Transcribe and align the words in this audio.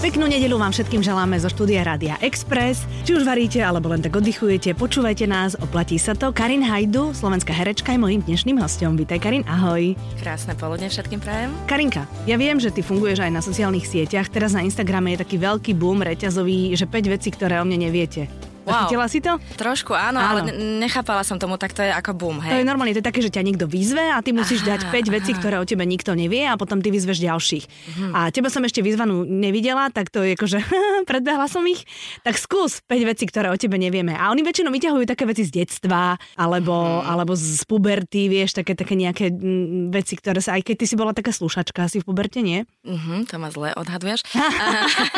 Peknú 0.00 0.24
nedelu 0.24 0.56
vám 0.56 0.72
všetkým 0.72 1.04
želáme 1.04 1.36
zo 1.36 1.52
štúdia 1.52 1.84
Rádia 1.84 2.16
Express. 2.24 2.88
Či 3.04 3.20
už 3.20 3.28
varíte, 3.28 3.60
alebo 3.60 3.92
len 3.92 4.00
tak 4.00 4.16
oddychujete, 4.16 4.72
počúvajte 4.72 5.28
nás, 5.28 5.60
oplatí 5.60 6.00
sa 6.00 6.16
to. 6.16 6.32
Karin 6.32 6.64
Hajdu, 6.64 7.12
slovenská 7.12 7.52
herečka, 7.52 7.92
je 7.92 8.00
mojím 8.00 8.24
dnešným 8.24 8.56
hostom. 8.56 8.96
Vítaj 8.96 9.20
Karin, 9.20 9.44
ahoj. 9.44 9.92
Krásne 10.16 10.56
poludne 10.56 10.88
všetkým 10.88 11.20
prajem. 11.20 11.52
Karinka, 11.68 12.08
ja 12.24 12.40
viem, 12.40 12.56
že 12.56 12.72
ty 12.72 12.80
funguješ 12.80 13.28
aj 13.28 13.32
na 13.36 13.44
sociálnych 13.44 13.84
sieťach. 13.84 14.32
Teraz 14.32 14.56
na 14.56 14.64
Instagrame 14.64 15.12
je 15.12 15.20
taký 15.20 15.36
veľký 15.36 15.76
boom 15.76 16.00
reťazový, 16.00 16.72
že 16.72 16.88
5 16.88 17.12
vecí, 17.12 17.28
ktoré 17.28 17.60
o 17.60 17.68
mne 17.68 17.92
neviete. 17.92 18.47
Wow. 18.68 18.84
Zachytila 18.84 19.06
si 19.08 19.18
to? 19.24 19.32
Trošku 19.56 19.96
áno, 19.96 20.20
áno, 20.20 20.44
ale 20.44 20.52
nechápala 20.84 21.24
som 21.24 21.40
tomu, 21.40 21.56
tak 21.56 21.72
to 21.72 21.80
je 21.80 21.88
ako 21.88 22.12
boom, 22.12 22.38
hej. 22.44 22.52
To 22.52 22.60
je 22.60 22.68
normálne, 22.68 22.92
to 22.92 23.00
je 23.00 23.08
také, 23.08 23.24
že 23.24 23.32
ťa 23.32 23.40
niekto 23.40 23.64
vyzve 23.64 24.12
a 24.12 24.20
ty 24.20 24.36
musíš 24.36 24.60
aha, 24.68 24.76
dať 24.76 24.80
5 24.92 25.08
aha. 25.08 25.12
vecí, 25.16 25.32
ktoré 25.32 25.56
o 25.56 25.64
tebe 25.64 25.88
nikto 25.88 26.12
nevie 26.12 26.44
a 26.44 26.60
potom 26.60 26.84
ty 26.84 26.92
vyzveš 26.92 27.24
ďalších. 27.24 27.64
Uh-huh. 27.64 28.12
A 28.12 28.28
teba 28.28 28.52
som 28.52 28.60
ešte 28.60 28.84
vyzvanú 28.84 29.24
nevidela, 29.24 29.88
tak 29.88 30.12
to 30.12 30.20
je 30.20 30.36
akože 30.36 30.60
predbehla 31.10 31.48
som 31.48 31.64
ich. 31.64 31.88
Tak 32.20 32.36
skús 32.36 32.84
5 32.84 33.08
vecí, 33.08 33.24
ktoré 33.24 33.48
o 33.48 33.56
tebe 33.56 33.80
nevieme. 33.80 34.12
A 34.12 34.28
oni 34.28 34.44
väčšinou 34.44 34.68
vyťahujú 34.68 35.08
také 35.08 35.24
veci 35.24 35.48
z 35.48 35.64
detstva 35.64 36.20
alebo, 36.36 36.76
uh-huh. 36.76 37.08
alebo 37.08 37.32
z 37.32 37.64
puberty, 37.64 38.28
vieš, 38.28 38.60
také, 38.60 38.76
také 38.76 38.92
nejaké 38.92 39.32
m, 39.32 39.88
veci, 39.88 40.20
ktoré 40.20 40.44
sa, 40.44 40.60
aj 40.60 40.68
keď 40.68 40.76
ty 40.76 40.84
si 40.84 40.94
bola 41.00 41.16
taká 41.16 41.32
slušačka 41.32 41.88
asi 41.88 42.04
v 42.04 42.12
puberte, 42.12 42.44
nie? 42.44 42.68
Uh-huh, 42.84 43.24
to 43.24 43.40
ma 43.40 43.48
zle 43.48 43.72
odhaduješ. 43.72 44.26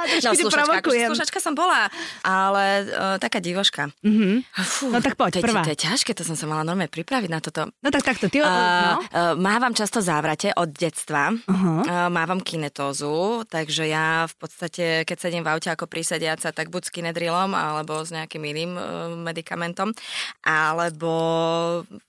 no, 0.24 0.30
slušačka, 0.34 0.80
akože 0.82 1.06
slušačka 1.12 1.38
som 1.40 1.54
bola, 1.54 1.88
ale 2.24 2.89
uh, 2.90 3.16
taká 3.22 3.38
divoška. 3.38 3.94
Mm-hmm. 4.02 4.34
Fú, 4.66 4.90
no 4.90 4.98
tak 4.98 5.14
poď, 5.14 5.38
to, 5.38 5.46
prvá. 5.46 5.62
To 5.62 5.72
je 5.72 5.80
ťažké, 5.80 6.12
to 6.12 6.26
som 6.26 6.34
sa 6.34 6.50
mala 6.50 6.66
normálne 6.66 6.90
pripraviť 6.90 7.30
na 7.30 7.40
toto. 7.40 7.70
No 7.80 7.88
tak 7.88 8.02
takto, 8.02 8.26
ty... 8.26 8.42
Uh, 8.42 8.46
no. 8.46 9.00
uh, 9.00 9.34
mávam 9.38 9.72
často 9.72 10.02
závrate 10.02 10.50
od 10.52 10.68
detstva, 10.74 11.30
uh-huh. 11.32 11.86
uh, 11.86 12.10
mávam 12.10 12.42
kinetózu, 12.42 13.46
takže 13.46 13.86
ja 13.86 14.26
v 14.26 14.34
podstate, 14.36 15.06
keď 15.06 15.16
sedím 15.16 15.46
v 15.46 15.54
aute 15.54 15.70
ako 15.70 15.86
prísediaca, 15.86 16.50
tak 16.50 16.68
buď 16.68 16.82
s 16.86 16.92
kinedrilom, 16.92 17.54
alebo 17.54 18.02
s 18.02 18.10
nejakým 18.10 18.42
iným 18.42 18.72
uh, 18.74 19.14
medikamentom, 19.14 19.94
alebo 20.42 21.10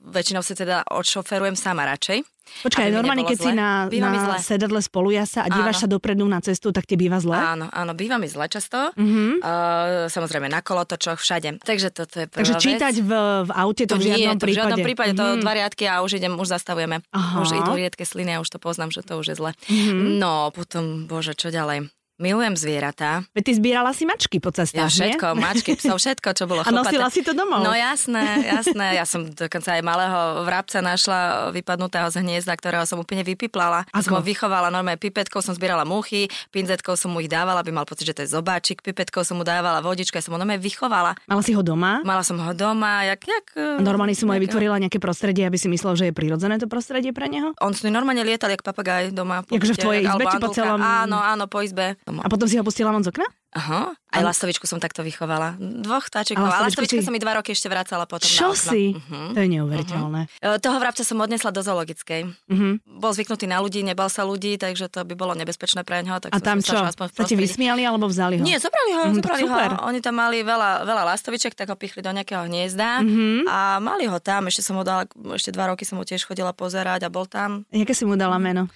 väčšinou 0.02 0.42
si 0.42 0.58
teda 0.58 0.84
odšoferujem 0.90 1.56
sama 1.56 1.86
radšej. 1.86 2.41
Počkaj, 2.62 2.94
normálne, 2.94 3.24
keď 3.26 3.38
zle. 3.38 3.46
si 3.48 3.52
na, 3.58 3.70
na 3.88 4.38
sedadle 4.38 4.82
spolujasa 4.84 5.46
a 5.46 5.50
dívaš 5.50 5.82
áno. 5.82 5.84
sa 5.86 5.88
dopredu 5.88 6.26
na 6.28 6.40
cestu, 6.44 6.70
tak 6.70 6.86
ti 6.86 7.00
býva 7.00 7.18
zle? 7.22 7.34
Áno, 7.34 7.70
áno, 7.72 7.92
býva 7.96 8.22
mi 8.22 8.28
zle 8.28 8.50
často. 8.52 8.92
Mm-hmm. 8.94 9.32
Uh, 9.42 10.06
samozrejme 10.12 10.52
na 10.52 10.60
kolotočoch, 10.62 11.22
všade. 11.22 11.62
Takže 11.64 11.90
toto 11.94 12.22
je 12.22 12.26
prvá 12.28 12.42
Takže 12.42 12.56
čítať 12.60 12.96
v, 13.02 13.12
v 13.48 13.52
aute 13.56 13.86
to, 13.88 13.98
to 13.98 14.02
v 14.02 14.14
žiadnom 14.14 14.36
nie, 14.38 14.42
prípade? 14.42 14.52
v 14.52 14.60
žiadnom 14.60 14.80
prípade, 14.86 15.12
mm-hmm. 15.16 15.32
to 15.32 15.38
mhm. 15.38 15.42
dva 15.42 15.54
riadky 15.54 15.84
a 15.88 15.96
už 16.04 16.12
idem, 16.18 16.34
už 16.36 16.50
zastavujeme. 16.50 16.98
Aha. 17.14 17.36
Už 17.42 17.50
idú 17.56 17.72
riedke 17.78 18.04
sliny 18.04 18.38
a 18.38 18.42
už 18.44 18.50
to 18.52 18.60
poznám, 18.60 18.90
že 18.94 19.02
to 19.06 19.18
už 19.18 19.34
je 19.34 19.36
zle. 19.38 19.52
Mm-hmm. 19.70 20.20
No, 20.20 20.50
potom, 20.52 21.06
bože, 21.06 21.38
čo 21.38 21.54
ďalej? 21.54 21.90
Milujem 22.22 22.54
zvieratá. 22.54 23.26
Veď 23.34 23.44
ty 23.50 23.52
zbierala 23.58 23.98
si 23.98 24.06
mačky 24.06 24.38
po 24.38 24.54
ceste, 24.54 24.78
Ja 24.78 24.86
všetko, 24.86 25.34
nie? 25.34 25.42
mačky, 25.42 25.74
psov, 25.74 25.98
všetko, 25.98 26.38
čo 26.38 26.46
bolo 26.46 26.62
A 26.68 26.70
nosila 26.70 27.10
si 27.10 27.26
to 27.26 27.34
domov? 27.34 27.66
No 27.66 27.74
jasné, 27.74 28.46
jasné. 28.46 28.94
Ja 28.94 29.10
som 29.10 29.26
dokonca 29.34 29.74
aj 29.74 29.82
malého 29.82 30.46
vrabca 30.46 30.86
našla 30.86 31.50
vypadnutého 31.50 32.14
z 32.14 32.22
hniezda, 32.22 32.54
ktorého 32.54 32.86
som 32.86 33.02
úplne 33.02 33.26
vypiplala. 33.26 33.90
A 33.90 34.06
som 34.06 34.14
ho 34.14 34.22
vychovala 34.22 34.70
normálne 34.70 35.02
pipetkou, 35.02 35.42
som 35.42 35.58
zbierala 35.58 35.82
muchy, 35.82 36.30
pinzetkou 36.54 36.94
som 36.94 37.10
mu 37.10 37.26
ich 37.26 37.32
dávala, 37.32 37.66
aby 37.66 37.74
mal 37.74 37.90
pocit, 37.90 38.14
že 38.14 38.14
to 38.14 38.22
je 38.22 38.30
zobáčik, 38.38 38.86
pipetkou 38.86 39.26
som 39.26 39.42
mu 39.42 39.44
dávala 39.44 39.82
vodičku, 39.82 40.14
ja 40.14 40.22
som 40.22 40.38
ho 40.38 40.40
normálne 40.40 40.62
vychovala. 40.62 41.18
Mala 41.26 41.42
si 41.42 41.58
ho 41.58 41.66
doma? 41.66 42.06
Mala 42.06 42.22
som 42.22 42.38
ho 42.38 42.54
doma, 42.54 43.10
jak... 43.10 43.26
jak 43.26 43.46
a 43.58 43.82
normálne 43.82 44.14
si 44.14 44.30
mu 44.30 44.38
aj 44.38 44.46
vytvorila 44.46 44.78
nejaké 44.78 45.02
prostredie, 45.02 45.42
aby 45.50 45.58
si 45.58 45.66
myslel, 45.74 45.98
že 45.98 46.06
je 46.10 46.14
prirodzené 46.14 46.62
to 46.62 46.70
prostredie 46.70 47.10
pre 47.10 47.26
neho? 47.26 47.58
On 47.58 47.74
si 47.74 47.90
normálne 47.90 48.22
lietal, 48.22 48.54
jak 48.54 48.62
papagaj 48.62 49.10
doma. 49.10 49.42
Takže 49.42 49.74
v 49.74 49.80
tvojej 49.82 50.02
izbe, 50.06 50.24
či 50.30 50.38
po 50.38 50.54
celom... 50.54 50.78
Áno, 50.78 51.18
áno, 51.18 51.50
po 51.50 51.66
izbe. 51.66 51.98
A 52.20 52.28
potom 52.28 52.52
si 52.52 52.60
ho 52.60 52.64
pustila 52.68 52.92
von 52.92 53.00
z 53.00 53.16
okna? 53.16 53.24
Aha, 53.52 53.92
aj 54.16 54.24
lastovičku 54.24 54.64
som 54.64 54.80
takto 54.80 55.04
vychovala. 55.04 55.60
Dvoch 55.60 56.08
vtáčikov. 56.08 56.40
A 56.40 56.72
lastovička 56.72 57.00
si... 57.00 57.08
sa 57.08 57.12
mi 57.12 57.20
dva 57.20 57.36
roky 57.36 57.52
ešte 57.52 57.68
vracala 57.68 58.08
potom 58.08 58.24
Čo 58.24 58.52
na 58.52 58.56
okno. 58.56 58.72
si? 58.72 58.84
Uh-huh. 58.96 59.36
To 59.36 59.40
je 59.44 59.48
neuveriteľné. 59.52 60.22
Uh-huh. 60.40 60.56
Toho 60.64 60.78
vrabca 60.80 61.04
som 61.04 61.20
odnesla 61.20 61.52
do 61.52 61.60
zoologickej. 61.60 62.32
Uh-huh. 62.32 62.80
Bol 62.88 63.12
zvyknutý 63.12 63.52
na 63.52 63.60
ľudí, 63.60 63.84
nebal 63.84 64.08
sa 64.08 64.24
ľudí, 64.24 64.56
takže 64.56 64.88
to 64.88 65.04
by 65.04 65.20
bolo 65.20 65.36
nebezpečné 65.36 65.84
pre 65.84 66.00
neho. 66.00 66.16
Tak 66.24 66.32
a 66.32 66.40
tam 66.40 66.64
čo? 66.64 66.80
Aspoň 66.80 67.12
sa 67.12 67.28
ti 67.28 67.36
vysmiali 67.36 67.84
alebo 67.84 68.08
vzali 68.08 68.40
ho? 68.40 68.44
Nie, 68.48 68.56
zobrali 68.56 68.92
ho, 68.96 69.04
uh-huh, 69.12 69.20
zobrali 69.20 69.44
ho. 69.44 69.84
Oni 69.84 70.00
tam 70.00 70.16
mali 70.16 70.48
veľa, 70.48 70.88
veľa 70.88 71.04
lastoviček, 71.12 71.52
tak 71.52 71.68
ho 71.68 71.76
pichli 71.76 72.00
do 72.00 72.16
nejakého 72.16 72.48
hniezda 72.48 73.04
uh-huh. 73.04 73.52
a 73.52 73.84
mali 73.84 74.08
ho 74.08 74.16
tam. 74.24 74.48
Ešte 74.48 74.64
som 74.64 74.80
ho 74.80 74.88
dala, 74.88 75.04
ešte 75.36 75.52
dva 75.52 75.76
roky 75.76 75.84
som 75.84 76.00
ho 76.00 76.08
tiež 76.08 76.24
chodila 76.24 76.56
pozerať 76.56 77.04
a 77.04 77.12
bol 77.12 77.28
tam. 77.28 77.68
Jaké 77.68 77.92
si 77.92 78.08
mu 78.08 78.16
dala 78.16 78.40
meno? 78.40 78.72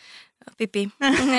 Pipi. 0.53 0.87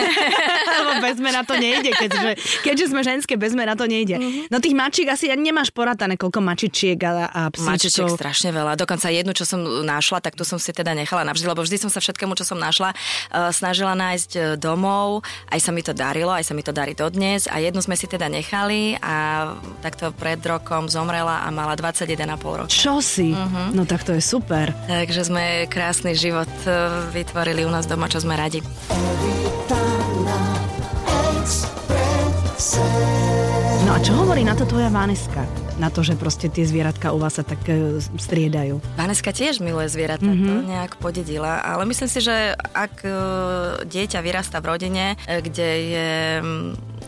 Lebo 0.77 0.93
bez 1.01 1.17
mena 1.23 1.47
to 1.47 1.55
nejde, 1.57 1.95
keďže, 1.95 2.37
keďže 2.67 2.87
sme 2.91 3.01
ženské, 3.01 3.39
bez 3.39 3.57
mena 3.57 3.79
to 3.79 3.87
nejde. 3.89 4.19
Mm-hmm. 4.19 4.53
No 4.53 4.61
tých 4.61 4.77
mačiek 4.77 5.09
asi 5.09 5.31
ani 5.31 5.49
nemáš 5.49 5.71
poratané, 5.71 6.19
koľko 6.19 6.43
mačičiek 6.43 6.99
a, 7.07 7.31
a 7.31 7.41
psíčkov. 7.49 7.71
Mačičiek 7.71 8.09
strašne 8.13 8.51
veľa. 8.53 8.77
Dokonca 8.77 9.09
jednu, 9.09 9.33
čo 9.33 9.49
som 9.49 9.63
našla, 9.65 10.21
tak 10.21 10.37
tu 10.37 10.45
som 10.45 10.61
si 10.61 10.75
teda 10.75 10.93
nechala 10.93 11.25
navždy, 11.25 11.47
lebo 11.49 11.65
vždy 11.65 11.81
som 11.81 11.91
sa 11.91 12.03
všetkému, 12.03 12.37
čo 12.37 12.45
som 12.45 12.61
našla, 12.61 12.93
uh, 12.93 13.49
snažila 13.55 13.97
nájsť 13.97 14.31
e, 14.37 14.41
domov. 14.61 15.25
Aj 15.49 15.61
sa 15.63 15.73
mi 15.73 15.81
to 15.81 15.97
darilo, 15.97 16.35
aj 16.35 16.45
sa 16.45 16.53
mi 16.53 16.61
to 16.61 16.77
darí 16.77 16.93
dodnes. 16.93 17.49
A 17.49 17.63
jednu 17.63 17.81
sme 17.81 17.97
si 17.97 18.05
teda 18.05 18.29
nechali 18.29 19.01
a 19.01 19.49
takto 19.81 20.13
pred 20.13 20.43
rokom 20.45 20.93
zomrela 20.93 21.47
a 21.47 21.49
mala 21.49 21.73
21,5 21.79 22.21
roka. 22.43 22.73
Čo 22.73 23.01
si? 23.01 23.33
Mm-hmm. 23.33 23.67
No 23.73 23.89
tak 23.89 24.05
to 24.05 24.13
je 24.13 24.21
super. 24.21 24.77
Takže 24.91 25.29
sme 25.29 25.65
krásny 25.71 26.13
život 26.13 26.51
e, 26.69 26.71
vytvorili 27.17 27.65
u 27.65 27.71
nás 27.73 27.89
doma, 27.89 28.11
čo 28.13 28.21
sme 28.21 28.37
radi. 28.37 28.61
No 33.87 33.95
a 33.95 33.99
čo 34.03 34.19
hovorí 34.19 34.43
na 34.43 34.59
to 34.59 34.67
tvoja 34.67 34.91
Vaneska? 34.91 35.47
Na 35.77 35.93
to, 35.93 36.01
že 36.01 36.17
proste 36.17 36.49
tie 36.49 36.65
zvieratka 36.65 37.13
u 37.13 37.21
vás 37.21 37.37
sa 37.37 37.45
tak 37.45 37.61
e, 37.69 38.01
striedajú. 38.01 38.81
Vaneska 38.97 39.31
tiež 39.31 39.61
miluje 39.61 39.93
zvieratá, 39.93 40.25
mm-hmm. 40.25 40.49
to 40.49 40.55
nejak 40.65 40.93
podedila, 40.99 41.61
ale 41.61 41.85
myslím 41.85 42.09
si, 42.09 42.25
že 42.25 42.57
ak 42.57 43.05
e, 43.05 43.13
dieťa 43.85 44.25
vyrasta 44.25 44.65
v 44.65 44.69
rodine, 44.73 45.21
e, 45.29 45.45
kde 45.45 45.69
je 45.93 46.11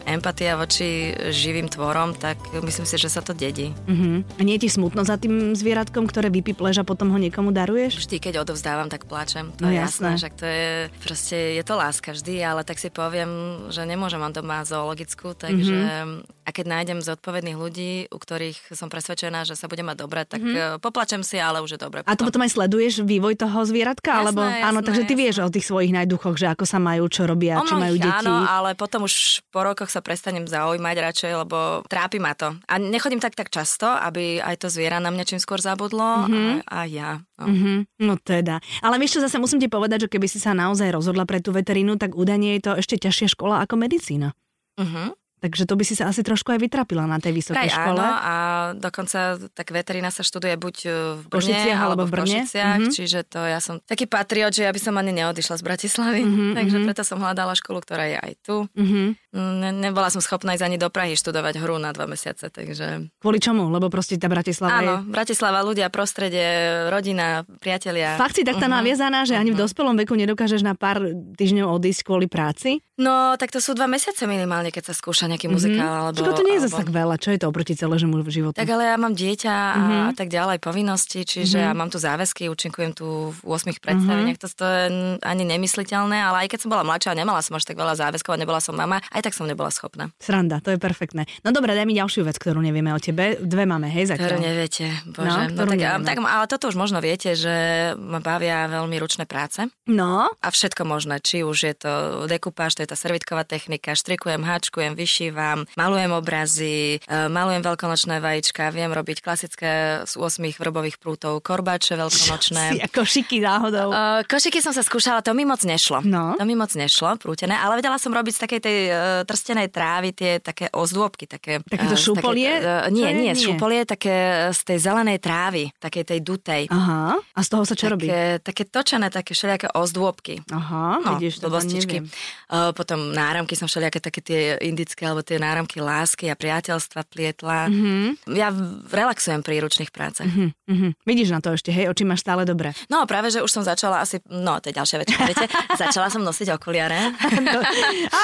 empatia 0.08 0.56
voči 0.56 1.12
živým 1.28 1.68
tvorom, 1.68 2.16
tak 2.16 2.40
myslím 2.56 2.88
si, 2.88 2.96
že 2.96 3.12
sa 3.12 3.20
to 3.20 3.36
dedí. 3.36 3.76
Uh-huh. 3.84 4.24
A 4.24 4.40
nie 4.40 4.56
je 4.56 4.66
ti 4.66 4.70
smutno 4.72 5.04
za 5.04 5.20
tým 5.20 5.52
zvieratkom, 5.52 6.08
ktoré 6.08 6.32
vypipleš 6.32 6.80
a 6.80 6.88
potom 6.88 7.12
ho 7.12 7.18
niekomu 7.20 7.52
daruješ? 7.52 8.08
Vždy, 8.08 8.16
keď 8.16 8.34
odovzdávam, 8.48 8.88
tak 8.88 9.04
plačem. 9.04 9.52
To 9.60 9.68
no, 9.68 9.72
je 9.72 9.76
jasné. 9.76 10.16
jasné, 10.16 10.22
že 10.24 10.28
to 10.32 10.46
je, 10.48 10.68
proste 11.04 11.36
je 11.60 11.62
to 11.62 11.74
láska 11.76 12.10
vždy, 12.16 12.34
ale 12.40 12.64
tak 12.64 12.80
si 12.80 12.88
poviem, 12.88 13.30
že 13.68 13.84
nemôžem 13.84 14.18
mať 14.18 14.32
doma 14.40 14.64
zoologickú, 14.64 15.36
takže 15.36 15.76
uh-huh. 15.76 16.37
A 16.48 16.50
keď 16.50 16.64
nájdem 16.64 17.04
zodpovedných 17.04 17.60
ľudí, 17.60 18.08
u 18.08 18.16
ktorých 18.16 18.72
som 18.72 18.88
presvedčená, 18.88 19.44
že 19.44 19.52
sa 19.52 19.68
bude 19.68 19.84
mať 19.84 19.96
dobre, 20.00 20.24
tak 20.24 20.40
uh-huh. 20.40 20.80
poplačem 20.80 21.20
si, 21.20 21.36
ale 21.36 21.60
už 21.60 21.76
je 21.76 21.80
dobre. 21.84 22.00
A 22.08 22.16
to 22.16 22.24
potom 22.24 22.40
aj 22.40 22.56
sleduješ 22.56 23.04
vývoj 23.04 23.36
toho 23.36 23.68
zvieratka? 23.68 24.16
Jasné, 24.16 24.22
alebo, 24.24 24.40
jasné, 24.48 24.64
áno, 24.64 24.80
takže 24.80 25.04
ty 25.04 25.12
jasné. 25.12 25.22
vieš 25.28 25.36
o 25.44 25.52
tých 25.52 25.68
svojich 25.68 25.92
najduchoch, 25.92 26.40
že 26.40 26.48
ako 26.48 26.64
sa 26.64 26.80
majú, 26.80 27.04
čo 27.12 27.28
robia, 27.28 27.60
ono 27.60 27.68
či 27.68 27.74
majú 27.76 27.94
deti. 28.00 28.24
Áno, 28.24 28.48
ale 28.48 28.72
potom 28.72 29.04
už 29.04 29.44
po 29.52 29.60
rokoch 29.60 29.92
sa 29.92 30.00
prestanem 30.00 30.48
zaujímať 30.48 30.96
radšej, 30.96 31.32
lebo 31.44 31.84
trápi 31.84 32.16
ma 32.16 32.32
to. 32.32 32.56
A 32.64 32.80
nechodím 32.80 33.20
tak 33.20 33.36
tak 33.36 33.52
často, 33.52 33.84
aby 33.84 34.40
aj 34.40 34.64
to 34.64 34.72
zviera 34.72 34.96
na 35.04 35.12
mňa 35.12 35.28
čím 35.28 35.40
skôr 35.44 35.60
zabudlo 35.60 36.24
mm-hmm. 36.24 36.64
a, 36.64 36.80
a 36.80 36.88
ja. 36.88 37.20
No. 37.36 37.44
Mm-hmm. 37.52 37.78
no 38.08 38.16
teda. 38.16 38.64
Ale 38.80 38.96
vieš 38.96 39.20
čo, 39.20 39.24
zase 39.28 39.36
musím 39.36 39.60
ti 39.60 39.68
povedať, 39.68 40.08
že 40.08 40.12
keby 40.16 40.24
si 40.24 40.40
sa 40.40 40.56
naozaj 40.56 40.88
rozhodla 40.96 41.28
pre 41.28 41.44
tú 41.44 41.52
veterínu, 41.52 42.00
tak 42.00 42.16
údanie 42.16 42.56
je 42.56 42.64
to 42.64 42.72
ešte 42.80 42.96
ťažšia 42.96 43.36
škola 43.36 43.60
ako 43.68 43.76
medicína. 43.76 44.32
Mm-hmm. 44.78 45.17
Takže 45.38 45.70
to 45.70 45.74
by 45.78 45.84
si 45.86 45.94
sa 45.94 46.10
asi 46.10 46.26
trošku 46.26 46.50
aj 46.50 46.58
vytrapila 46.58 47.06
na 47.06 47.22
tej 47.22 47.30
vysokej 47.38 47.70
Aj, 47.70 47.70
škole. 47.70 48.02
Áno, 48.02 48.14
a 48.18 48.34
dokonca 48.74 49.38
tak 49.54 49.70
veterina 49.70 50.10
sa 50.10 50.26
študuje 50.26 50.58
buď 50.58 50.76
e, 50.82 50.88
v 51.14 51.22
Brne 51.30 51.60
alebo 51.78 52.02
v 52.04 52.10
Brne. 52.10 52.42
Košiciach, 52.42 52.78
mm-hmm. 52.82 52.94
čiže 52.94 53.18
to 53.30 53.40
ja 53.46 53.62
som 53.62 53.78
taký 53.86 54.10
patriot, 54.10 54.50
že 54.50 54.66
ja 54.66 54.74
by 54.74 54.80
som 54.82 54.98
ani 54.98 55.14
neodišla 55.14 55.54
z 55.58 55.62
Bratislavy, 55.62 56.22
mm-hmm, 56.26 56.50
takže 56.58 56.74
mm-hmm. 56.74 56.88
preto 56.90 57.02
som 57.06 57.22
hľadala 57.22 57.54
školu, 57.54 57.78
ktorá 57.86 58.10
je 58.10 58.18
aj 58.18 58.32
tu. 58.42 58.56
Mm-hmm. 58.74 59.06
Ne, 59.38 59.70
nebola 59.70 60.10
som 60.10 60.18
schopná 60.18 60.58
ísť 60.58 60.66
ani 60.66 60.76
do 60.80 60.90
Prahy 60.90 61.14
študovať 61.14 61.62
hru 61.62 61.78
na 61.78 61.94
dva 61.94 62.10
mesiace, 62.10 62.50
takže... 62.50 63.12
Kvôli 63.22 63.38
čomu? 63.38 63.70
Lebo 63.70 63.86
proste 63.92 64.18
tá 64.18 64.26
Bratislava 64.26 64.82
Áno, 64.82 64.94
je... 65.06 65.14
Bratislava, 65.14 65.62
ľudia, 65.62 65.86
prostredie, 65.92 66.88
rodina, 66.90 67.46
priatelia. 67.62 68.18
Fakt 68.18 68.40
si 68.40 68.42
tak 68.42 68.58
tá 68.58 68.66
uh-huh. 68.66 68.82
naviezaná, 68.82 69.22
že 69.22 69.38
ani 69.38 69.54
v 69.54 69.60
mhm. 69.60 69.62
dospelom 69.68 69.94
veku 70.00 70.18
nedokážeš 70.18 70.66
na 70.66 70.74
pár 70.74 70.98
týždňov 71.38 71.70
odísť 71.78 72.00
kvôli 72.02 72.26
práci? 72.26 72.82
No, 72.98 73.38
tak 73.38 73.54
to 73.54 73.62
sú 73.62 73.78
dva 73.78 73.86
mesiace 73.86 74.26
minimálne, 74.26 74.74
keď 74.74 74.90
sa 74.90 74.94
skúša 74.96 75.27
nejaký 75.28 75.46
muzikál. 75.52 76.10
Mm-hmm. 76.10 76.24
Alebo, 76.24 76.36
to 76.36 76.44
nie 76.48 76.56
je 76.56 76.62
zase 76.68 76.76
tak 76.80 76.90
veľa, 76.90 77.14
čo 77.20 77.30
je 77.32 77.38
to 77.38 77.46
oproti 77.52 77.76
celému 77.76 78.24
životu? 78.28 78.56
Tak 78.56 78.68
ale 78.68 78.88
ja 78.88 78.96
mám 78.96 79.12
dieťa 79.12 79.52
a 79.52 79.76
mm-hmm. 79.76 80.16
tak 80.16 80.28
ďalej, 80.32 80.56
povinnosti, 80.58 81.22
čiže 81.28 81.60
mm-hmm. 81.60 81.68
ja 81.68 81.78
mám 81.78 81.88
tu 81.92 81.98
záväzky, 82.00 82.48
účinkujem 82.48 82.96
tu 82.96 83.30
v 83.36 83.38
8 83.44 83.76
predstaveniach, 83.78 84.36
mm-hmm. 84.40 84.56
to, 84.56 84.58
to 84.58 84.66
je 84.66 84.84
ani 85.22 85.44
nemysliteľné, 85.44 86.16
ale 86.16 86.36
aj 86.44 86.56
keď 86.56 86.58
som 86.64 86.70
bola 86.72 86.84
mladšia 86.88 87.12
a 87.12 87.16
nemala 87.16 87.40
som 87.44 87.54
až 87.54 87.68
tak 87.68 87.76
veľa 87.76 87.94
záväzkov 88.00 88.32
a 88.34 88.38
nebola 88.40 88.60
som 88.64 88.72
mama, 88.72 89.04
aj 89.12 89.20
tak 89.20 89.36
som 89.36 89.44
nebola 89.44 89.68
schopná. 89.68 90.08
Sranda, 90.18 90.64
to 90.64 90.72
je 90.72 90.78
perfektné. 90.80 91.28
No 91.44 91.52
dobre, 91.52 91.76
daj 91.76 91.84
mi 91.84 91.92
ďalšiu 91.92 92.24
vec, 92.24 92.40
ktorú 92.40 92.64
nevieme 92.64 92.90
o 92.96 93.00
tebe. 93.00 93.36
Dve 93.38 93.68
máme, 93.68 93.92
hej, 93.92 94.14
zatiaľ. 94.14 94.38
Ktorú 94.38 94.40
neviete, 94.40 94.84
bože. 95.10 95.52
No, 95.52 95.64
no 95.64 95.64
tak, 95.68 95.80
tak, 96.06 96.16
ale 96.24 96.44
toto 96.48 96.64
už 96.72 96.76
možno 96.80 96.98
viete, 97.04 97.36
že 97.36 97.92
ma 97.98 98.22
bavia 98.22 98.70
veľmi 98.70 98.96
ručné 98.96 99.28
práce. 99.28 99.66
No. 99.90 100.30
A 100.40 100.48
všetko 100.48 100.86
možné, 100.88 101.20
či 101.20 101.42
už 101.44 101.58
je 101.68 101.74
to 101.74 101.92
dekupáž, 102.30 102.78
to 102.78 102.84
je 102.84 102.90
tá 102.90 102.96
servitková 102.96 103.42
technika, 103.42 103.96
štrikujem, 103.96 104.44
háčkujem, 104.44 104.94
vyšívam, 105.18 105.66
malujem 105.74 106.14
obrazy, 106.14 107.02
e, 107.02 107.26
malujem 107.26 107.58
veľkonočné 107.66 108.22
vajíčka, 108.22 108.70
viem 108.70 108.94
robiť 108.94 109.18
klasické 109.18 110.06
z 110.06 110.14
8 110.14 110.54
vrbových 110.62 111.02
prútov, 111.02 111.42
korbáče 111.42 111.98
veľkonočné. 111.98 112.56
Si, 112.68 112.84
a 112.84 112.88
košiky 112.90 113.38
náhodou. 113.40 113.88
Uh, 113.88 114.20
košiky 114.28 114.60
som 114.60 114.76
sa 114.76 114.84
skúšala, 114.84 115.24
to 115.24 115.32
mi 115.32 115.48
moc 115.48 115.62
nešlo. 115.64 116.04
No. 116.04 116.36
To 116.36 116.44
mi 116.44 116.52
moc 116.52 116.68
nešlo, 116.74 117.16
prútené, 117.16 117.56
ale 117.56 117.80
vedela 117.80 117.96
som 117.96 118.12
robiť 118.12 118.34
z 118.34 118.40
takej 118.44 118.60
tej 118.60 118.78
uh, 118.90 118.94
trstenej 119.24 119.72
trávy 119.72 120.12
tie 120.12 120.36
také 120.42 120.68
ozdôbky, 120.74 121.24
také... 121.24 121.64
Takéto 121.64 121.96
uh, 121.96 122.02
šupolie? 122.02 122.50
Také, 122.60 122.66
uh, 122.66 122.92
nie, 122.92 123.08
nie, 123.14 123.32
nie, 123.32 123.34
šupolie, 123.38 123.88
také 123.88 124.48
z 124.52 124.60
tej 124.68 124.78
zelenej 124.84 125.18
trávy, 125.22 125.70
takej 125.80 126.04
tej 126.04 126.20
dutej. 126.20 126.62
Aha, 126.68 127.16
a 127.16 127.40
z 127.40 127.48
toho 127.48 127.62
sa 127.64 127.72
čo 127.72 127.88
také, 127.88 127.94
robí? 127.94 128.06
Také 128.44 128.62
točené, 128.68 129.08
také 129.08 129.32
všelijaké 129.32 129.72
ozdôbky. 129.72 130.44
Aha, 130.52 131.00
no, 131.00 131.16
vidíš, 131.16 131.40
to. 131.40 131.48
Uh, 131.48 132.74
potom 132.76 133.14
náramky 133.16 133.56
som 133.56 133.70
všelijaké 133.70 134.02
také 134.02 134.20
tie 134.20 134.40
indické, 134.60 135.07
alebo 135.08 135.24
tie 135.24 135.40
náramky 135.40 135.80
lásky 135.80 136.28
a 136.28 136.36
priateľstva 136.36 137.08
plietla. 137.08 137.72
Mm-hmm. 137.72 138.36
Ja 138.36 138.52
relaxujem 138.92 139.40
pri 139.40 139.64
ručných 139.64 139.88
prácach. 139.88 140.28
Mm-hmm. 140.28 141.00
Vidíš 141.08 141.32
na 141.32 141.40
to 141.40 141.56
ešte, 141.56 141.72
hej, 141.72 141.88
oči 141.88 142.04
máš 142.04 142.20
stále 142.20 142.44
dobré. 142.44 142.76
No 142.92 143.08
práve, 143.08 143.32
že 143.32 143.40
už 143.40 143.48
som 143.48 143.64
začala 143.64 144.04
asi, 144.04 144.20
no 144.28 144.60
to 144.60 144.68
je 144.68 144.76
ďalšia 144.76 144.96
vec, 145.00 145.08
viete, 145.08 145.46
začala 145.82 146.12
som 146.12 146.20
nosiť 146.20 146.52
okuliare. 146.54 147.16
to, 147.32 147.58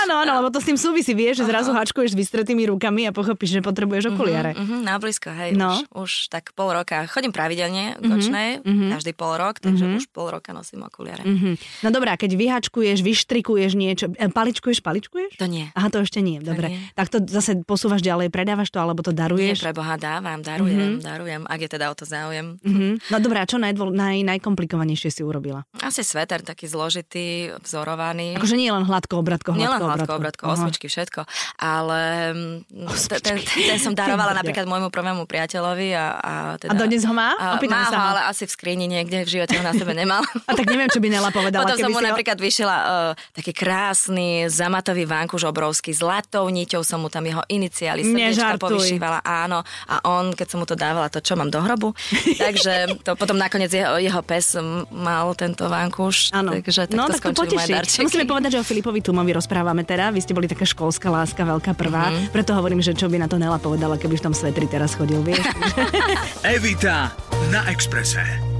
áno, 0.05 0.15
áno, 0.21 0.33
lebo 0.45 0.53
to 0.53 0.61
s 0.61 0.69
tým 0.69 0.77
súvisí, 0.77 1.17
vieš, 1.17 1.43
že 1.43 1.49
zrazu 1.49 1.73
hačkuješ 1.73 2.13
s 2.13 2.17
vystretými 2.19 2.69
rukami 2.69 3.09
a 3.09 3.17
pochopíš, 3.17 3.59
že 3.59 3.61
potrebuješ 3.65 4.13
okuliare. 4.13 4.53
Mm-hmm, 4.53 4.69
mm-hmm, 4.69 4.85
na 4.85 4.95
blízko, 5.01 5.33
hej, 5.33 5.57
no. 5.57 5.73
už, 5.73 5.81
už 5.97 6.13
tak 6.29 6.53
pol 6.53 6.77
roka. 6.77 7.09
Chodím 7.09 7.33
pravidelne 7.33 7.97
očnej, 8.03 8.61
mm-hmm. 8.61 8.91
každý 8.93 9.13
pol 9.17 9.41
rok, 9.41 9.63
takže 9.63 9.89
mm-hmm. 9.89 9.99
už 10.03 10.05
pol 10.13 10.29
roka 10.35 10.53
nosím 10.53 10.85
okuliare. 10.85 11.25
Mm-hmm. 11.25 11.55
No 11.87 11.89
dobré, 11.95 12.13
a 12.13 12.21
keď 12.21 12.37
vyhačkuješ, 12.37 13.01
vyštrikuješ 13.01 13.73
niečo, 13.79 14.11
e, 14.13 14.27
paličkuješ, 14.29 14.83
paličkuješ? 14.83 15.39
To 15.39 15.47
nie. 15.47 15.71
Aha, 15.73 15.89
to 15.89 16.03
ešte 16.03 16.21
nie, 16.21 16.43
dobre. 16.43 16.74
Tak 16.95 17.07
to 17.11 17.19
zase 17.25 17.61
posúvaš 17.65 18.01
ďalej, 18.05 18.31
predávaš 18.31 18.71
to, 18.71 18.79
alebo 18.79 19.01
to 19.01 19.11
daruješ? 19.11 19.59
Nie, 19.59 19.65
pre 19.65 19.73
Boha 19.75 19.95
dávam, 19.99 20.41
darujem, 20.41 20.99
mm-hmm. 20.99 21.07
darujem, 21.07 21.43
ak 21.47 21.61
je 21.61 21.69
teda 21.71 21.87
o 21.91 21.95
to 21.95 22.05
záujem. 22.05 22.59
Mm-hmm. 22.61 22.93
No 23.11 23.17
dobré, 23.21 23.39
a 23.43 23.47
čo 23.47 23.57
najdôl, 23.61 23.91
naj, 23.95 24.23
najkomplikovanejšie 24.25 25.11
si 25.11 25.23
urobila? 25.23 25.67
Asi 25.81 26.03
sveter 26.03 26.43
taký 26.43 26.67
zložitý, 26.71 27.55
vzorovaný. 27.63 28.37
Akože 28.39 28.57
nie 28.59 28.71
len 28.71 28.85
hladko, 28.85 29.21
obratko, 29.21 29.55
hladko, 29.55 29.61
Nie 29.61 29.69
len 29.71 29.81
hladko, 29.83 30.13
obratko, 30.17 30.43
osmičky, 30.51 30.87
všetko. 30.91 31.27
Ale 31.61 32.33
mm, 32.33 32.57
ten, 33.23 33.37
ten, 33.41 33.79
som 33.81 33.93
darovala 33.93 34.37
napríklad 34.41 34.69
môjmu 34.69 34.89
prvému 34.89 35.23
priateľovi 35.25 35.89
a, 35.95 36.07
a 36.19 36.33
teda... 36.61 36.71
A 36.71 36.79
dodnes 36.79 37.03
ho 37.05 37.15
má? 37.15 37.37
A, 37.37 37.57
má 37.65 37.83
ho, 37.91 38.01
ale 38.15 38.21
asi 38.31 38.45
v 38.47 38.53
skrini 38.53 38.87
niekde 38.87 39.25
v 39.25 39.29
živote 39.29 39.55
ho 39.59 39.65
na 39.65 39.75
sebe 39.75 39.93
nemal. 39.97 40.23
A 40.49 40.53
tak 40.53 40.69
neviem, 40.69 40.89
čo 40.93 41.01
by 41.01 41.09
Nela 41.09 41.31
povedala. 41.33 41.65
Potom 41.65 41.81
som 41.81 41.91
mu 41.91 42.01
napríklad 42.05 42.37
vyšila 42.37 42.77
uh, 42.77 43.13
taký 43.33 43.57
krásny 43.57 44.47
zamatový 44.47 45.09
vánkuš 45.09 45.49
obrovský, 45.49 45.97
zlatou 45.97 46.47
niťou 46.65 46.81
som 46.81 47.05
mu 47.05 47.13
tam 47.13 47.29
jeho 47.29 47.45
iniciály 47.47 48.01
srdiečka 48.01 48.57
povyšívala, 48.57 49.21
áno. 49.21 49.61
A 49.87 50.01
on, 50.09 50.33
keď 50.33 50.47
som 50.49 50.59
mu 50.65 50.67
to 50.67 50.75
dávala, 50.75 51.13
to 51.13 51.21
čo 51.21 51.37
mám 51.37 51.53
do 51.53 51.61
hrobu. 51.61 51.93
Takže 52.45 53.05
to 53.05 53.13
potom 53.15 53.37
nakoniec 53.37 53.69
jeho, 53.69 54.01
jeho 54.01 54.21
pes 54.25 54.57
mal 54.91 55.37
tento 55.37 55.69
vánkuš. 55.69 56.33
Áno. 56.33 56.57
Takže 56.57 56.89
tak 56.89 56.97
no, 56.97 57.05
to 57.07 57.21
tak 57.21 57.37
to 57.37 57.45
poteší. 57.45 57.73
Musíme 58.01 58.25
povedať, 58.25 58.57
že 58.57 58.59
o 58.61 58.65
Filipovi 58.65 59.05
Tumovi 59.05 59.37
rozprávame 59.37 59.85
teda. 59.85 60.09
Vy 60.11 60.25
ste 60.25 60.33
boli 60.33 60.49
taká 60.49 60.65
školská 60.65 61.13
láska, 61.13 61.45
veľká 61.45 61.77
prvá. 61.77 62.11
Mm-hmm. 62.11 62.33
Preto 62.33 62.57
hovorím, 62.57 62.81
že 62.81 62.97
čo 62.97 63.13
by 63.13 63.21
na 63.21 63.29
to 63.29 63.37
Nela 63.37 63.61
povedala, 63.61 64.01
keby 64.01 64.17
v 64.17 64.25
tom 64.31 64.35
svetri 64.35 64.65
teraz 64.65 64.97
chodil, 64.97 65.21
vieš. 65.21 65.45
Evita 66.57 67.13
na 67.53 67.69
Exprese. 67.69 68.54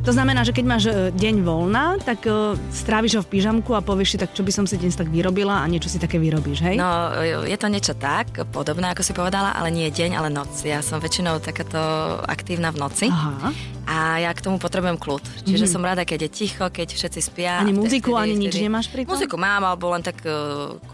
To 0.00 0.16
znamená, 0.16 0.48
že 0.48 0.56
keď 0.56 0.64
máš 0.64 0.84
e, 0.88 1.12
deň 1.12 1.44
voľna, 1.44 2.00
tak 2.00 2.24
uh, 2.24 2.56
stráviš 2.72 3.20
ho 3.20 3.22
v 3.22 3.36
pyžamku 3.36 3.76
a 3.76 3.84
povieš 3.84 4.16
si, 4.16 4.18
tak 4.18 4.32
čo 4.32 4.40
by 4.40 4.48
som 4.48 4.64
si 4.64 4.80
dnes 4.80 4.96
tak 4.96 5.12
vyrobila 5.12 5.60
a 5.60 5.68
niečo 5.68 5.92
si 5.92 6.00
také 6.00 6.16
vyrobíš, 6.16 6.64
hej? 6.64 6.80
No, 6.80 7.12
je 7.44 7.56
to 7.60 7.68
niečo 7.68 7.92
tak, 7.92 8.32
podobné, 8.48 8.96
ako 8.96 9.04
si 9.04 9.12
povedala, 9.12 9.52
ale 9.52 9.68
nie 9.68 9.92
deň, 9.92 10.16
ale 10.16 10.32
noc. 10.32 10.48
Ja 10.64 10.80
som 10.80 11.04
väčšinou 11.04 11.44
takáto 11.44 11.76
aktívna 12.24 12.72
v 12.72 12.80
noci. 12.80 13.06
Aha. 13.12 13.52
A 13.90 14.22
ja 14.22 14.30
k 14.30 14.38
tomu 14.38 14.62
potrebujem 14.62 14.94
kľud. 14.94 15.24
Čiže 15.50 15.66
mm. 15.66 15.72
som 15.72 15.82
rada, 15.82 16.06
keď 16.06 16.28
je 16.28 16.30
ticho, 16.30 16.70
keď 16.70 16.94
všetci 16.94 17.20
spia. 17.20 17.58
Ani 17.58 17.74
muziku, 17.74 18.14
vtedy, 18.14 18.22
ani 18.22 18.34
nič 18.38 18.54
vtedy... 18.54 18.66
nemáš 18.70 18.86
pri 18.86 19.02
tom? 19.02 19.18
Muziku 19.18 19.34
mám, 19.34 19.66
alebo 19.66 19.90
len 19.90 19.98
tak 19.98 20.22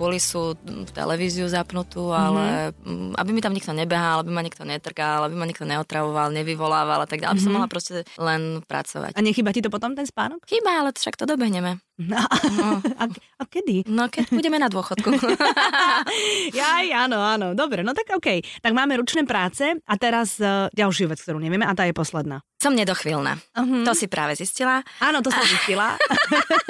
kulisu, 0.01 0.57
televíziu 0.97 1.45
zapnutú, 1.45 2.09
mm-hmm. 2.09 2.25
ale 2.25 2.45
um, 2.89 3.13
aby 3.21 3.31
mi 3.37 3.45
tam 3.45 3.53
nikto 3.53 3.77
nebehal, 3.77 4.25
aby 4.25 4.33
ma 4.33 4.41
nikto 4.41 4.65
netrkal, 4.65 5.29
aby 5.29 5.37
ma 5.37 5.45
nikto 5.45 5.69
neotravoval, 5.69 6.33
nevyvolával 6.33 7.05
a 7.05 7.09
tak 7.09 7.21
ďalej. 7.21 7.37
Mm-hmm. 7.37 7.37
Aby 7.37 7.45
som 7.45 7.53
mhm. 7.53 7.57
mohla 7.61 7.69
proste 7.69 7.95
len 8.17 8.43
pracovať. 8.65 9.06
A 9.15 9.21
nechyba 9.23 9.53
ti 9.53 9.63
to 9.63 9.71
potom 9.71 9.95
ten 9.95 10.07
spánok? 10.07 10.43
Chýba, 10.49 10.83
ale 10.83 10.91
však 10.97 11.17
to 11.17 11.27
dobehneme. 11.27 11.86
No. 11.97 12.21
no. 12.61 12.69
A, 13.01 13.05
a 13.41 13.45
kedy? 13.49 13.89
No, 13.89 14.09
keď 14.13 14.29
budeme 14.33 14.61
na 14.61 14.69
dôchodku. 14.69 15.17
Jaj, 16.61 16.87
áno, 16.93 17.21
áno. 17.21 17.53
Dobre, 17.57 17.81
no 17.85 17.97
tak 17.97 18.13
OK. 18.13 18.41
Tak 18.61 18.73
máme 18.73 18.97
ručné 19.01 19.25
práce 19.25 19.65
a 19.65 19.95
teraz 19.97 20.41
uh, 20.41 20.69
ďalšiu 20.73 21.09
vec, 21.09 21.21
ktorú 21.21 21.41
nevieme 21.41 21.65
a 21.65 21.77
tá 21.77 21.85
je 21.89 21.97
posledná. 21.97 22.41
Som 22.57 22.73
nedochvíľna. 22.73 23.37
Uh-huh. 23.53 23.85
To 23.85 23.93
si 23.93 24.09
práve 24.09 24.33
zistila. 24.33 24.81
Áno, 24.97 25.21
to 25.21 25.29
som 25.29 25.45
zistila. 25.45 26.01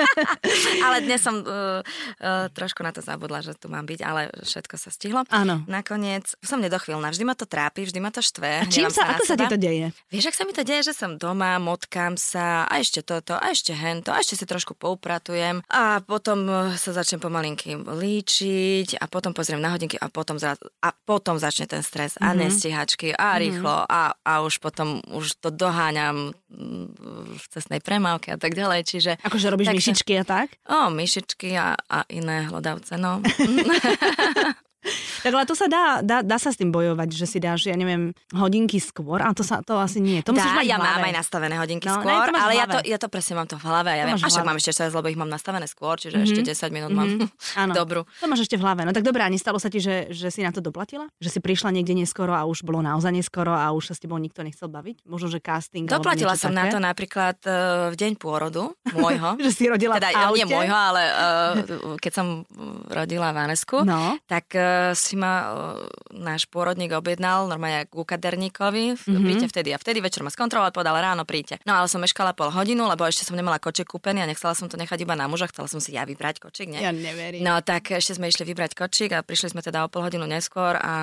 ale 0.86 1.06
dnes 1.06 1.22
som 1.22 1.46
uh, 1.46 1.78
uh, 1.78 2.50
trošku 2.50 2.82
na 2.82 2.90
to 2.90 2.98
zabudla, 3.02 3.38
že 3.42 3.54
tu 3.54 3.70
mám 3.70 3.86
byť, 3.86 4.00
ale 4.02 4.34
všetko 4.42 4.74
sa 4.74 4.90
stihlo. 4.90 5.22
Áno. 5.30 5.62
Nakoniec 5.70 6.34
som 6.42 6.58
nedochvíľna. 6.58 7.14
Vždy 7.14 7.22
ma 7.22 7.38
to 7.38 7.46
trápi, 7.46 7.86
vždy 7.86 8.02
ma 8.02 8.10
to 8.10 8.18
štve. 8.18 8.66
A 8.66 8.66
čím 8.66 8.90
sa, 8.90 9.14
ako 9.14 9.24
sa 9.30 9.38
ti 9.38 9.46
to 9.46 9.58
deje? 9.58 9.94
Vieš, 10.10 10.34
ak 10.34 10.38
sa 10.38 10.44
mi 10.44 10.52
to 10.58 10.66
deje, 10.66 10.90
že 10.90 10.94
som 10.94 11.14
doma, 11.14 11.54
motkám 11.62 12.18
sa 12.18 12.66
a 12.66 12.82
ešte 12.82 13.06
toto, 13.06 13.38
a 13.38 13.54
ešte 13.54 13.70
hento, 13.70 14.10
a 14.10 14.18
ešte 14.18 14.34
si 14.34 14.44
trošku 14.44 14.74
poupratujem 15.16 15.64
a 15.72 16.04
potom 16.04 16.44
sa 16.76 16.90
začnem 16.92 17.20
pomalinky 17.24 17.72
líčiť 17.72 19.00
a 19.00 19.08
potom 19.08 19.32
pozriem 19.32 19.64
na 19.64 19.72
hodinky 19.72 19.96
a 19.96 20.12
potom, 20.12 20.36
za, 20.36 20.60
a 20.60 20.88
potom 20.92 21.40
začne 21.40 21.64
ten 21.64 21.80
stres 21.80 22.20
mm-hmm. 22.20 22.28
a 22.28 22.36
nestihačky 22.36 23.08
a 23.16 23.40
rýchlo 23.40 23.72
mm-hmm. 23.72 23.96
a, 23.96 24.02
a 24.20 24.32
už 24.44 24.60
potom 24.60 25.00
už 25.08 25.40
to 25.40 25.48
dohá 25.48 25.76
doháňam 25.76 26.32
v 27.36 27.44
cestnej 27.52 27.84
premávke 27.84 28.32
a 28.32 28.38
tak 28.40 28.56
ďalej, 28.56 28.80
čiže... 28.88 29.12
Akože 29.20 29.52
robíš 29.52 29.68
tak, 29.70 29.76
myšičky 29.76 30.12
a 30.18 30.24
tak? 30.24 30.48
O, 30.64 30.88
myšičky 30.88 31.52
a, 31.52 31.76
a 31.76 31.98
iné 32.08 32.48
hlodavce, 32.48 32.96
no. 32.96 33.20
Tak 35.26 35.34
ale 35.34 35.42
to 35.48 35.58
sa 35.58 35.66
dá, 35.66 36.06
dá, 36.06 36.22
dá 36.22 36.38
sa 36.38 36.54
s 36.54 36.56
tým 36.60 36.70
bojovať, 36.70 37.08
že 37.10 37.26
si 37.26 37.38
dáš, 37.42 37.66
ja 37.66 37.74
neviem, 37.74 38.14
hodinky 38.30 38.78
skôr, 38.78 39.18
a 39.18 39.34
to 39.34 39.42
sa 39.42 39.58
to 39.58 39.74
asi 39.74 39.98
nie. 39.98 40.22
To 40.22 40.30
dá, 40.30 40.62
mať 40.62 40.70
ja 40.70 40.78
mám 40.78 41.02
aj 41.02 41.14
nastavené 41.18 41.58
hodinky 41.58 41.90
no, 41.90 41.98
skôr, 41.98 42.30
ne, 42.30 42.38
ale 42.38 42.54
ja 42.54 42.66
to, 42.70 42.78
ja 42.86 42.94
to 42.94 43.10
presne 43.10 43.34
mám 43.34 43.50
to 43.50 43.58
v 43.58 43.66
hlave. 43.66 43.90
Ja 43.90 44.06
viem, 44.06 44.14
a 44.14 44.22
však 44.22 44.46
mám 44.46 44.54
ešte 44.62 44.70
čas, 44.76 44.94
lebo 44.94 45.10
ich 45.10 45.18
mám 45.18 45.26
nastavené 45.26 45.66
skôr, 45.66 45.98
čiže 45.98 46.22
mm-hmm. 46.22 46.46
ešte 46.46 46.70
10 46.70 46.76
minút 46.76 46.90
mm-hmm. 46.94 47.26
mám 47.58 47.70
dobrú. 47.80 48.06
To 48.22 48.26
máš 48.30 48.46
ešte 48.46 48.54
v 48.54 48.62
hlave. 48.62 48.86
No 48.86 48.94
tak 48.94 49.02
dobré, 49.02 49.26
a 49.26 49.30
nestalo 49.32 49.58
sa 49.58 49.66
ti, 49.66 49.82
že, 49.82 50.14
že 50.14 50.30
si 50.30 50.46
na 50.46 50.54
to 50.54 50.62
doplatila? 50.62 51.10
Že 51.18 51.28
si 51.34 51.38
prišla 51.42 51.74
niekde 51.74 51.98
neskoro 51.98 52.30
a 52.30 52.46
už 52.46 52.62
bolo 52.62 52.78
naozaj 52.84 53.10
neskoro 53.10 53.50
a 53.50 53.66
už 53.74 53.90
sa 53.90 53.94
s 53.98 54.00
tebou 54.02 54.22
nikto 54.22 54.46
nechcel 54.46 54.70
baviť? 54.70 55.02
Možno, 55.10 55.26
že 55.26 55.42
casting. 55.42 55.90
Doplatila 55.90 56.38
som 56.38 56.54
také? 56.54 56.60
na 56.60 56.64
to 56.70 56.78
napríklad 56.78 57.36
uh, 57.42 57.90
v 57.90 57.96
deň 57.98 58.12
pôrodu 58.14 58.70
môjho. 58.94 59.34
že 59.44 59.50
si 59.50 59.64
rodila 59.66 59.98
teda, 59.98 60.14
v 60.14 60.16
aute? 60.22 60.38
Nie 60.38 60.46
môjho, 60.46 60.76
ale 60.76 61.02
uh, 61.02 61.98
keď 61.98 62.12
som 62.14 62.26
rodila 62.86 63.34
Vanesku, 63.34 63.82
no. 63.82 64.20
tak 64.30 64.54
uh, 64.54 64.75
si 64.94 65.14
ma 65.16 65.52
náš 66.12 66.48
pôrodník 66.48 66.92
objednal 66.94 67.48
normálne 67.48 67.88
ku 67.88 68.02
kaderníkovi, 68.06 68.96
mm-hmm. 68.96 69.24
príďte 69.24 69.46
vtedy 69.52 69.68
a 69.74 69.78
vtedy 69.78 69.98
večer 70.00 70.22
ma 70.22 70.30
skontroloval, 70.32 70.72
povedal 70.72 70.96
ráno 70.98 71.26
príďte. 71.26 71.60
No 71.68 71.76
ale 71.78 71.86
som 71.90 72.00
meškala 72.00 72.32
pol 72.32 72.48
hodinu, 72.52 72.88
lebo 72.88 73.04
ešte 73.04 73.26
som 73.26 73.36
nemala 73.36 73.60
koček 73.60 73.88
kúpený 73.88 74.22
a 74.22 74.26
nechcela 74.28 74.56
som 74.56 74.66
to 74.70 74.76
nechať 74.76 75.02
iba 75.02 75.14
na 75.18 75.26
muža, 75.26 75.48
chcela 75.50 75.68
som 75.70 75.80
si 75.82 75.94
ja 75.94 76.06
vybrať 76.06 76.42
kočik, 76.42 76.70
nie? 76.70 76.80
Ja 76.80 76.94
neverím. 76.94 77.44
No 77.44 77.58
tak 77.60 77.90
ešte 77.92 78.16
sme 78.16 78.28
išli 78.28 78.46
vybrať 78.48 78.76
kočik 78.76 79.12
a 79.16 79.24
prišli 79.24 79.56
sme 79.56 79.60
teda 79.64 79.84
o 79.84 79.88
pol 79.88 80.04
hodinu 80.04 80.24
neskôr 80.28 80.76
a 80.76 80.94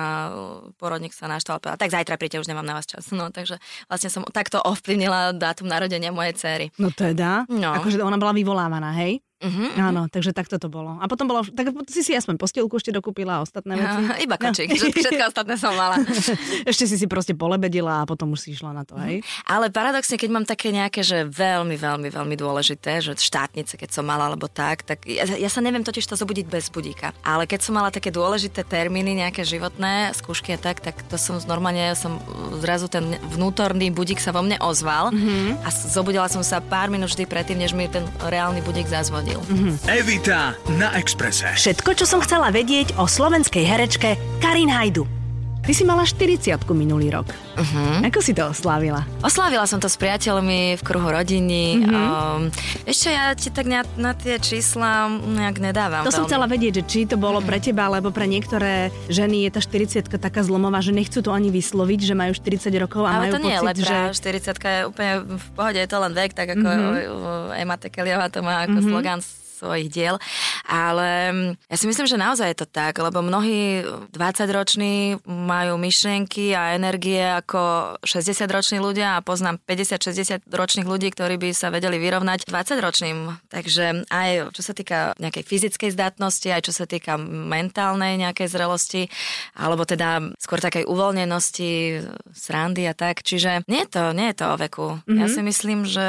pôrodník 0.78 1.14
sa 1.14 1.30
naštval, 1.30 1.60
povedal, 1.60 1.80
tak 1.80 1.94
zajtra 1.94 2.16
príďte, 2.16 2.42
už 2.42 2.50
nemám 2.50 2.66
na 2.66 2.74
vás 2.78 2.86
čas. 2.88 3.10
No 3.10 3.30
takže 3.30 3.58
vlastne 3.86 4.10
som 4.10 4.22
takto 4.30 4.62
ovplyvnila 4.62 5.36
dátum 5.36 5.68
narodenia 5.68 6.14
mojej 6.14 6.34
cery. 6.36 6.66
No 6.78 6.90
teda? 6.90 7.46
No. 7.50 7.74
Akože 7.76 8.00
ona 8.00 8.16
bola 8.16 8.32
vyvolávaná, 8.36 8.94
hej? 9.00 9.20
Uh-huh. 9.44 9.68
Áno, 9.76 10.08
takže 10.08 10.32
takto 10.32 10.56
to 10.56 10.72
bolo. 10.72 10.96
A 10.96 11.04
potom 11.04 11.28
bolo, 11.28 11.44
tak 11.44 11.68
si 11.92 12.00
si 12.00 12.16
aspoň 12.16 12.40
postielku 12.40 12.72
ešte 12.80 12.96
dokúpila 12.96 13.38
a 13.38 13.40
ostatné 13.44 13.76
veci. 13.76 14.00
Uh, 14.00 14.24
iba 14.24 14.40
kočík, 14.40 14.72
no. 14.72 14.88
všetko 15.04 15.24
ostatné 15.28 15.54
som 15.60 15.76
mala. 15.76 16.00
ešte 16.70 16.88
si 16.88 16.96
si 16.96 17.04
proste 17.04 17.36
polebedila 17.36 18.00
a 18.00 18.08
potom 18.08 18.32
už 18.32 18.40
si 18.40 18.48
išla 18.56 18.72
na 18.72 18.88
to, 18.88 18.96
hej? 19.04 19.20
Uh-huh. 19.20 19.52
Ale 19.52 19.68
paradoxne, 19.68 20.16
keď 20.16 20.30
mám 20.32 20.48
také 20.48 20.72
nejaké, 20.72 21.04
že 21.04 21.28
veľmi, 21.28 21.76
veľmi, 21.76 22.08
veľmi 22.08 22.36
dôležité, 22.40 23.04
že 23.04 23.12
štátnice, 23.20 23.76
keď 23.76 23.90
som 23.92 24.08
mala 24.08 24.32
alebo 24.32 24.48
tak, 24.48 24.88
tak 24.88 25.04
ja, 25.04 25.28
ja 25.28 25.50
sa 25.52 25.60
neviem 25.60 25.84
totiž 25.84 26.08
to 26.08 26.16
zobudiť 26.16 26.48
bez 26.48 26.72
budíka. 26.72 27.12
Ale 27.20 27.44
keď 27.44 27.60
som 27.60 27.76
mala 27.76 27.92
také 27.92 28.08
dôležité 28.08 28.64
termíny, 28.64 29.12
nejaké 29.20 29.44
životné 29.44 30.16
skúšky 30.16 30.56
a 30.56 30.58
tak, 30.58 30.80
tak 30.80 30.96
to 31.12 31.20
som 31.20 31.36
normálne, 31.44 31.92
som 31.92 32.16
zrazu 32.64 32.88
ten 32.88 33.20
vnútorný 33.36 33.92
budík 33.92 34.18
sa 34.18 34.32
vo 34.32 34.40
mne 34.40 34.56
ozval 34.64 35.12
uh-huh. 35.12 35.60
a 35.60 35.68
zobudila 35.68 36.32
som 36.32 36.40
sa 36.40 36.64
pár 36.64 36.88
minút 36.88 37.12
vždy 37.12 37.28
predtým, 37.28 37.60
než 37.60 37.76
mi 37.76 37.84
ten 37.92 38.08
reálny 38.24 38.64
budík 38.64 38.88
zazvodil 39.34 39.42
Uh-huh. 39.44 39.76
Evita 39.90 40.54
na 40.78 40.94
Exprese. 40.96 41.50
Všetko, 41.54 41.90
čo 41.98 42.06
som 42.06 42.22
chcela 42.22 42.48
vedieť 42.54 42.96
o 42.96 43.04
slovenskej 43.04 43.64
herečke 43.66 44.16
Karin 44.40 44.70
Hajdu. 44.70 45.23
Ty 45.64 45.72
si 45.72 45.80
mala 45.88 46.04
40 46.04 46.60
minulý 46.76 47.08
rok. 47.08 47.32
Uh-huh. 47.56 48.04
Ako 48.04 48.20
si 48.20 48.36
to 48.36 48.44
oslávila? 48.52 49.00
Oslávila 49.24 49.64
som 49.64 49.80
to 49.80 49.88
s 49.88 49.96
priateľmi 49.96 50.76
v 50.76 50.82
kruhu 50.84 51.08
rodiny. 51.08 51.80
Uh-huh. 51.80 52.44
Um, 52.44 52.52
ešte 52.84 53.08
ja 53.08 53.32
ti 53.32 53.48
tak 53.48 53.64
na, 53.64 53.80
na 53.96 54.12
tie 54.12 54.36
čísla 54.36 55.08
nejak 55.08 55.64
nedávam. 55.64 56.04
To 56.04 56.12
veľmi. 56.12 56.20
som 56.20 56.28
chcela 56.28 56.44
vedieť, 56.44 56.72
že 56.78 56.82
či 56.84 56.98
to 57.08 57.16
bolo 57.16 57.40
pre 57.40 57.64
teba, 57.64 57.88
alebo 57.88 58.12
pre 58.12 58.28
niektoré 58.28 58.92
ženy 59.08 59.48
je 59.48 59.50
tá 59.56 59.60
40 59.64 60.04
taká 60.20 60.44
zlomová, 60.44 60.84
že 60.84 60.92
nechcú 60.92 61.24
to 61.24 61.32
ani 61.32 61.48
vysloviť, 61.48 62.12
že 62.12 62.12
majú 62.12 62.36
40 62.36 62.68
rokov 62.84 63.08
a 63.08 63.16
Ale 63.16 63.32
majú 63.32 63.32
to 63.32 63.40
nie 63.40 63.56
pocit, 63.56 63.56
je 63.56 63.64
lepra, 63.64 63.98
že... 64.12 64.52
40 64.52 64.60
je 64.60 64.80
úplne 64.84 65.12
v 65.32 65.46
pohode, 65.56 65.80
je 65.80 65.88
to 65.88 65.96
len 65.96 66.12
vek, 66.12 66.30
tak 66.36 66.48
ako 66.52 66.66
uh-huh. 66.68 67.56
Emma 67.56 67.80
Tekeliová 67.80 68.28
to 68.28 68.44
má 68.44 68.68
ako 68.68 68.84
uh-huh. 68.84 68.90
slogan 68.92 69.20
svojich 69.64 69.88
diel. 69.88 70.20
Ale 70.68 71.32
mm, 71.32 71.72
ja 71.72 71.76
si 71.80 71.88
myslím, 71.88 72.04
že 72.04 72.20
naozaj 72.20 72.52
je 72.52 72.58
to 72.60 72.68
tak, 72.68 73.00
lebo 73.00 73.24
mnohí 73.24 73.80
20-roční 74.12 75.24
majú 75.24 75.80
myšlienky 75.80 76.52
a 76.52 76.76
energie 76.76 77.24
ako 77.24 77.96
60-roční 78.04 78.84
ľudia 78.84 79.16
a 79.16 79.24
poznám 79.24 79.56
50-60 79.64 80.44
ročných 80.52 80.84
ľudí, 80.84 81.08
ktorí 81.16 81.40
by 81.40 81.56
sa 81.56 81.72
vedeli 81.72 81.96
vyrovnať 81.96 82.44
20-ročným. 82.44 83.48
Takže 83.48 84.04
aj 84.12 84.52
čo 84.52 84.62
sa 84.62 84.76
týka 84.76 85.16
nejakej 85.16 85.44
fyzickej 85.48 85.90
zdatnosti, 85.96 86.48
aj 86.52 86.62
čo 86.68 86.72
sa 86.76 86.84
týka 86.84 87.16
mentálnej 87.24 88.20
nejakej 88.20 88.52
zrelosti, 88.52 89.08
alebo 89.56 89.88
teda 89.88 90.34
skôr 90.36 90.60
takej 90.60 90.84
uvoľnenosti, 90.84 92.04
srandy 92.34 92.84
a 92.84 92.94
tak. 92.94 93.24
Čiže 93.24 93.64
nie 93.70 93.86
je 93.86 93.90
to, 93.90 94.04
nie 94.12 94.28
je 94.30 94.36
to 94.36 94.46
o 94.52 94.56
veku. 94.60 94.88
Mm-hmm. 95.04 95.18
Ja 95.18 95.26
si 95.30 95.40
myslím, 95.40 95.86
že 95.88 96.06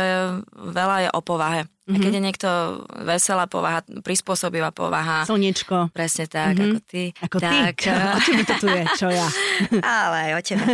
veľa 0.54 0.98
je 1.08 1.10
o 1.14 1.22
povahe. 1.22 1.70
Mm-hmm. 1.86 2.02
A 2.02 2.02
keď 2.02 2.12
je 2.18 2.22
niekto 2.26 2.50
veselá 3.06 3.46
povaha, 3.46 3.86
prispôsobivá 4.02 4.74
povaha. 4.74 5.22
Slniečko. 5.30 5.94
Presne 5.94 6.26
tak, 6.26 6.58
mm-hmm. 6.58 6.74
ako 6.74 6.80
ty. 6.82 7.04
Ako 7.22 7.38
tak, 7.38 7.78
ty? 7.78 7.94
O 8.18 8.20
tebe 8.26 8.42
to 8.42 8.56
tu 8.58 8.68
je, 8.74 8.84
čo 8.98 9.08
ja. 9.14 9.30
Ale 10.02 10.18
aj 10.18 10.32
o 10.34 10.42
tebe. 10.42 10.66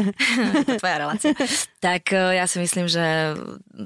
to 0.63 0.73
tvoja 0.81 0.97
relácia. 1.03 1.35
tak 1.83 2.15
e, 2.15 2.39
ja 2.39 2.47
si 2.47 2.63
myslím, 2.63 2.87
že 2.87 3.35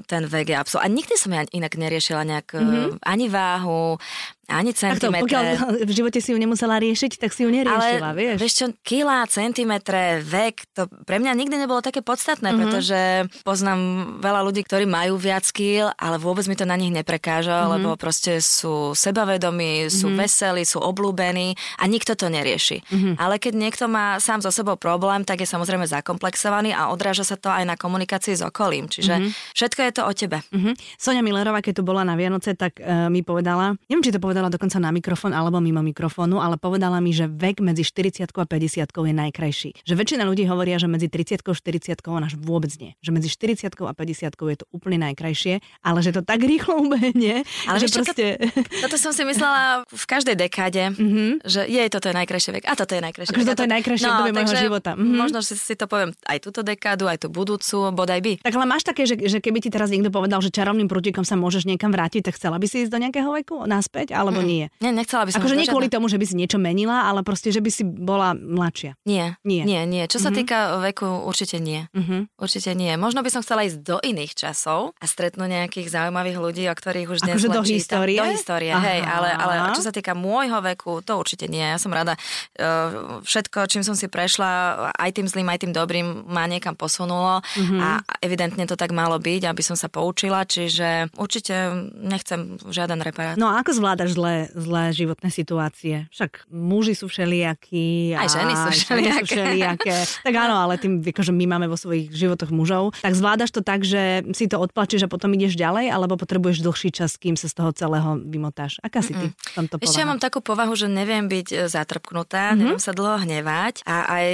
ten 0.06 0.22
vek 0.22 0.54
je 0.54 0.56
absolútne... 0.56 0.86
A 0.86 0.94
nikdy 0.94 1.14
som 1.18 1.34
ja 1.34 1.42
inak 1.50 1.74
neriešila 1.74 2.22
nejak 2.22 2.54
mm-hmm. 2.54 3.02
ani 3.02 3.26
váhu, 3.26 3.98
ani 4.46 4.70
centimetre. 4.70 5.26
pokiaľ 5.26 5.44
v 5.82 5.92
živote 5.92 6.22
si 6.22 6.30
ju 6.30 6.38
nemusela 6.38 6.78
riešiť, 6.78 7.18
tak 7.18 7.34
si 7.34 7.42
ju 7.42 7.50
neriešila, 7.50 8.14
Ale, 8.14 8.16
vieš. 8.16 8.36
vieš 8.38 8.54
čo, 8.54 8.66
kila, 8.86 9.26
centimetre, 9.26 10.22
vek, 10.22 10.70
to 10.70 10.86
pre 11.02 11.18
mňa 11.18 11.34
nikdy 11.34 11.58
nebolo 11.58 11.82
také 11.82 11.98
podstatné, 11.98 12.54
mm-hmm. 12.54 12.62
pretože 12.62 13.00
poznám 13.42 13.80
veľa 14.22 14.40
ľudí, 14.46 14.62
ktorí 14.62 14.86
majú 14.86 15.18
viac 15.18 15.42
kil, 15.50 15.90
ale 15.98 16.22
vôbec 16.22 16.46
mi 16.46 16.54
to 16.54 16.62
na 16.62 16.78
nich 16.78 16.94
neprekáža, 16.94 17.66
mm-hmm. 17.66 17.74
lebo 17.74 17.88
proste 17.98 18.38
sú 18.38 18.94
sebavedomí, 18.94 19.90
sú 19.90 20.14
mm-hmm. 20.14 20.22
veselí, 20.22 20.62
sú 20.62 20.78
oblúbení 20.78 21.58
a 21.82 21.90
nikto 21.90 22.14
to 22.14 22.30
nerieši. 22.30 22.86
Mm-hmm. 22.86 23.14
Ale 23.18 23.42
keď 23.42 23.52
niekto 23.58 23.84
má 23.90 24.22
sám 24.22 24.46
so 24.46 24.54
sebou 24.54 24.78
problém, 24.78 25.26
tak 25.26 25.42
je 25.42 25.48
samozrejme 25.50 25.90
zakomplexovaný 25.90 26.70
a 26.70 26.94
odráža 26.94 27.26
sa 27.26 27.34
to 27.34 27.50
aj 27.50 27.66
na 27.66 27.74
komunikácii 27.74 28.38
s 28.38 28.46
okolím. 28.46 28.86
Čiže 28.86 29.14
mm-hmm. 29.18 29.54
všetko 29.58 29.80
je 29.82 29.92
to 29.92 30.02
o 30.06 30.12
tebe. 30.14 30.38
Mm-hmm. 30.54 30.74
Sonia 30.94 31.22
Millerová, 31.26 31.58
keď 31.58 31.80
tu 31.80 31.82
bola 31.82 32.06
na 32.06 32.14
Vianoce, 32.14 32.54
tak 32.54 32.78
uh, 32.78 33.10
mi 33.10 33.26
povedala, 33.26 33.74
neviem, 33.90 34.06
či 34.06 34.14
to 34.14 34.22
povedala 34.22 34.35
povedala 34.36 34.52
dokonca 34.52 34.76
na 34.76 34.92
mikrofón 34.92 35.32
alebo 35.32 35.64
mimo 35.64 35.80
mikrofónu, 35.80 36.44
ale 36.44 36.60
povedala 36.60 37.00
mi, 37.00 37.08
že 37.16 37.24
vek 37.24 37.64
medzi 37.64 37.88
40 37.88 38.28
a 38.28 38.44
50 38.44 38.84
je 38.84 39.14
najkrajší. 39.16 39.70
Že 39.80 39.94
väčšina 39.96 40.28
ľudí 40.28 40.44
hovoria, 40.44 40.76
že 40.76 40.92
medzi 40.92 41.08
30 41.08 41.40
a 41.40 41.56
40 41.56 42.04
ona 42.04 42.28
vôbec 42.36 42.68
nie. 42.76 42.92
Že 43.00 43.16
medzi 43.16 43.32
40 43.32 43.72
a 43.72 43.94
50 43.96 44.36
je 44.36 44.58
to 44.60 44.68
úplne 44.76 45.00
najkrajšie, 45.08 45.64
ale 45.80 46.04
že 46.04 46.12
to 46.12 46.20
tak 46.20 46.44
rýchlo 46.44 46.76
ubehne. 46.84 47.48
Ale 47.64 47.80
že 47.80 47.88
proste... 47.88 48.36
to, 48.36 48.60
toto 48.84 48.96
som 49.00 49.16
si 49.16 49.24
myslela 49.24 49.88
v 49.88 50.04
každej 50.04 50.36
dekáde, 50.36 50.92
mm-hmm. 50.92 51.48
že 51.48 51.64
je 51.64 51.80
toto 51.88 52.12
je 52.12 52.14
najkrajší 52.20 52.50
vek 52.60 52.64
a 52.68 52.76
toto 52.76 52.92
je 52.92 53.00
najkrajšie 53.00 53.32
akože 53.32 53.40
vek. 53.40 53.52
toto 53.56 53.64
je 53.64 53.72
najkrajšie 53.72 54.04
no, 54.04 54.12
obdobie 54.20 54.32
môjho 54.36 54.56
života. 54.60 54.90
Mm-hmm. 54.92 55.16
Možno 55.16 55.40
si, 55.40 55.56
si 55.56 55.80
to 55.80 55.88
poviem 55.88 56.12
aj 56.28 56.44
túto 56.44 56.60
dekádu, 56.60 57.08
aj 57.08 57.24
tú 57.24 57.32
budúcu, 57.32 57.88
bodaj 57.96 58.20
by. 58.20 58.32
Tak 58.44 58.52
ale 58.52 58.68
máš 58.68 58.84
také, 58.84 59.08
že, 59.08 59.16
že 59.16 59.40
keby 59.40 59.64
ti 59.64 59.72
teraz 59.72 59.88
niekto 59.88 60.12
povedal, 60.12 60.44
že 60.44 60.52
čarovným 60.52 60.92
prútikom 60.92 61.24
sa 61.24 61.40
môžeš 61.40 61.64
niekam 61.64 61.88
vrátiť, 61.88 62.28
tak 62.28 62.36
chcela 62.36 62.60
by 62.60 62.68
si 62.68 62.84
ísť 62.84 62.92
do 62.92 63.00
nejakého 63.00 63.32
veku 63.32 63.64
naspäť? 63.64 64.18
Alebo 64.26 64.42
mm. 64.42 64.48
nie? 64.48 64.64
Nie, 64.82 64.90
nechcela 64.90 65.24
by 65.24 65.30
som. 65.32 65.40
Akože 65.40 65.56
nie 65.56 65.70
kvôli 65.70 65.88
tomu, 65.88 66.10
že 66.10 66.18
by 66.18 66.26
si 66.26 66.34
niečo 66.34 66.58
menila, 66.58 67.06
ale 67.06 67.22
proste, 67.22 67.54
že 67.54 67.62
by 67.62 67.70
si 67.70 67.82
bola 67.86 68.34
mladšia. 68.34 68.98
Nie, 69.06 69.38
nie, 69.46 69.62
nie. 69.62 69.82
nie. 69.86 70.04
Čo 70.10 70.18
sa 70.18 70.28
mm-hmm. 70.30 70.38
týka 70.42 70.58
veku, 70.82 71.06
určite 71.24 71.62
nie. 71.62 71.86
Mm-hmm. 71.94 72.20
Určite 72.36 72.70
nie. 72.74 72.92
Možno 72.98 73.22
by 73.22 73.30
som 73.30 73.40
chcela 73.46 73.62
ísť 73.62 73.78
do 73.86 73.96
iných 74.02 74.34
časov 74.34 74.98
a 74.98 75.04
stretnúť 75.06 75.48
nejakých 75.62 75.88
zaujímavých 75.94 76.38
ľudí, 76.42 76.64
o 76.66 76.74
ktorých 76.74 77.08
už 77.08 77.18
dnes 77.22 77.38
akože 77.38 77.48
do 77.54 77.62
histórie? 77.62 78.18
Do 78.18 78.28
histórie, 78.28 78.72
Aha. 78.74 78.82
hej. 78.82 79.00
Ale, 79.06 79.30
ale 79.30 79.54
čo 79.78 79.86
sa 79.86 79.94
týka 79.94 80.12
môjho 80.18 80.58
veku, 80.60 81.00
to 81.06 81.14
určite 81.14 81.46
nie. 81.46 81.62
Ja 81.62 81.78
som 81.78 81.94
rada. 81.94 82.18
Uh, 82.58 83.22
všetko, 83.22 83.70
čím 83.70 83.86
som 83.86 83.94
si 83.94 84.10
prešla, 84.10 84.90
aj 84.96 85.10
tým 85.14 85.26
zlým, 85.30 85.46
aj 85.46 85.58
tým 85.62 85.72
dobrým, 85.72 86.26
ma 86.26 86.48
niekam 86.50 86.74
posunulo 86.74 87.40
mm-hmm. 87.40 87.80
a 87.80 88.02
evidentne 88.24 88.64
to 88.66 88.74
tak 88.74 88.90
malo 88.90 89.20
byť, 89.20 89.42
aby 89.46 89.62
som 89.62 89.78
sa 89.78 89.86
poučila, 89.92 90.42
čiže 90.48 91.12
určite 91.20 91.70
nechcem 91.94 92.58
žiaden 92.66 93.00
reparát. 93.04 93.36
No 93.38 93.52
a 93.52 93.60
ako 93.60 93.76
zvládaš 93.76 94.15
zlé, 94.16 94.36
zlé 94.56 94.84
životné 94.96 95.28
situácie? 95.28 96.08
Však 96.08 96.48
muži 96.48 96.96
sú 96.96 97.12
všelijakí. 97.12 98.16
Aj 98.16 98.32
ženy 98.32 98.52
sú 98.56 98.68
všelijaké. 98.72 99.20
Sú 99.20 99.26
všelijaké. 99.36 99.96
tak 100.24 100.34
áno, 100.34 100.56
ale 100.56 100.80
tým, 100.80 101.04
akože 101.04 101.36
my 101.36 101.44
máme 101.44 101.66
vo 101.68 101.76
svojich 101.76 102.08
životoch 102.16 102.48
mužov. 102.48 102.96
Tak 103.04 103.12
zvládaš 103.12 103.52
to 103.52 103.60
tak, 103.60 103.84
že 103.84 104.24
si 104.32 104.48
to 104.48 104.56
odplačíš 104.56 105.04
a 105.04 105.12
potom 105.12 105.36
ideš 105.36 105.60
ďalej, 105.60 105.92
alebo 105.92 106.16
potrebuješ 106.16 106.64
dlhší 106.64 106.90
čas, 106.96 107.20
kým 107.20 107.36
sa 107.36 107.52
z 107.52 107.54
toho 107.60 107.70
celého 107.76 108.16
vymotáš? 108.24 108.80
Aká 108.80 109.04
si 109.04 109.12
ty 109.12 109.28
v 109.30 109.52
tomto 109.52 109.76
povahu? 109.76 109.84
Ešte 109.84 110.00
ja 110.00 110.08
mám 110.08 110.20
takú 110.22 110.40
povahu, 110.40 110.72
že 110.72 110.88
neviem 110.88 111.28
byť 111.28 111.48
e, 111.52 111.56
zatrpknutá, 111.68 112.52
mm-hmm. 112.52 112.60
neviem 112.62 112.80
sa 112.80 112.96
dlho 112.96 113.20
hnevať 113.26 113.84
a 113.84 113.96
aj 114.08 114.28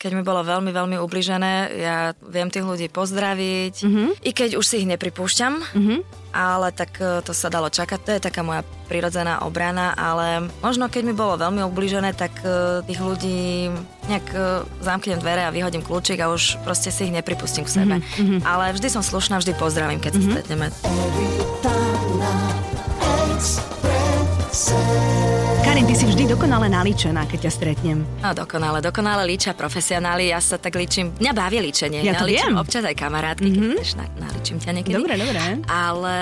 keď 0.00 0.10
mi 0.18 0.22
bolo 0.26 0.42
veľmi, 0.42 0.74
veľmi 0.74 0.96
ubližené, 0.98 1.52
ja 1.78 1.96
viem 2.24 2.50
tých 2.50 2.66
ľudí 2.66 2.88
pozdraviť, 2.90 3.74
mm-hmm. 3.86 4.08
i 4.26 4.30
keď 4.34 4.58
už 4.58 4.64
si 4.64 4.82
ich 4.82 4.88
nepripúšťam, 4.90 5.54
mm-hmm 5.60 6.20
ale 6.30 6.70
tak 6.70 6.98
e, 6.98 7.22
to 7.22 7.34
sa 7.34 7.50
dalo 7.50 7.70
čakať, 7.70 7.98
to 8.02 8.10
je 8.16 8.20
taká 8.22 8.40
moja 8.42 8.62
prirodzená 8.86 9.42
obrana, 9.46 9.94
ale 9.94 10.50
možno 10.62 10.90
keď 10.90 11.02
mi 11.06 11.14
bolo 11.14 11.38
veľmi 11.38 11.62
ubližené, 11.66 12.14
tak 12.14 12.42
e, 12.42 12.82
tých 12.86 13.00
ľudí 13.02 13.70
nejak 14.10 14.26
e, 14.34 14.38
zamknem 14.82 15.22
dvere 15.22 15.46
a 15.46 15.54
vyhodím 15.54 15.82
kľúčik 15.84 16.18
a 16.22 16.30
už 16.30 16.58
proste 16.66 16.90
si 16.90 17.10
ich 17.10 17.14
nepripustím 17.14 17.66
k 17.66 17.74
sebe. 17.82 17.96
Mm-hmm. 18.02 18.40
Ale 18.42 18.74
vždy 18.74 18.88
som 18.90 19.02
slušná, 19.02 19.38
vždy 19.38 19.54
pozdravím, 19.54 20.02
keď 20.02 20.12
mm-hmm. 20.16 20.26
sa 20.26 20.32
stretneme. 20.34 21.59
Dokonale 26.30 26.70
nalíčená, 26.70 27.26
keď 27.26 27.50
ťa 27.50 27.52
stretnem. 27.52 28.06
No, 28.22 28.30
dokonale, 28.30 28.78
dokonale 28.78 29.26
líča 29.26 29.50
profesionáli, 29.58 30.30
ja 30.30 30.38
sa 30.38 30.62
tak 30.62 30.78
líčim, 30.78 31.10
mňa 31.18 31.32
baví 31.34 31.58
líčenie. 31.58 32.06
Ja 32.06 32.14
to 32.14 32.22
líčim 32.22 32.54
viem. 32.54 32.62
občas 32.62 32.86
aj 32.86 32.94
kamarátky, 32.94 33.50
mm-hmm. 33.50 33.74
keď 33.74 33.88
na, 33.98 34.06
nalíčim 34.30 34.56
ťa 34.62 34.70
niekedy. 34.78 34.94
Dobre, 34.94 35.18
dobre. 35.18 35.40
Ale 35.66 36.14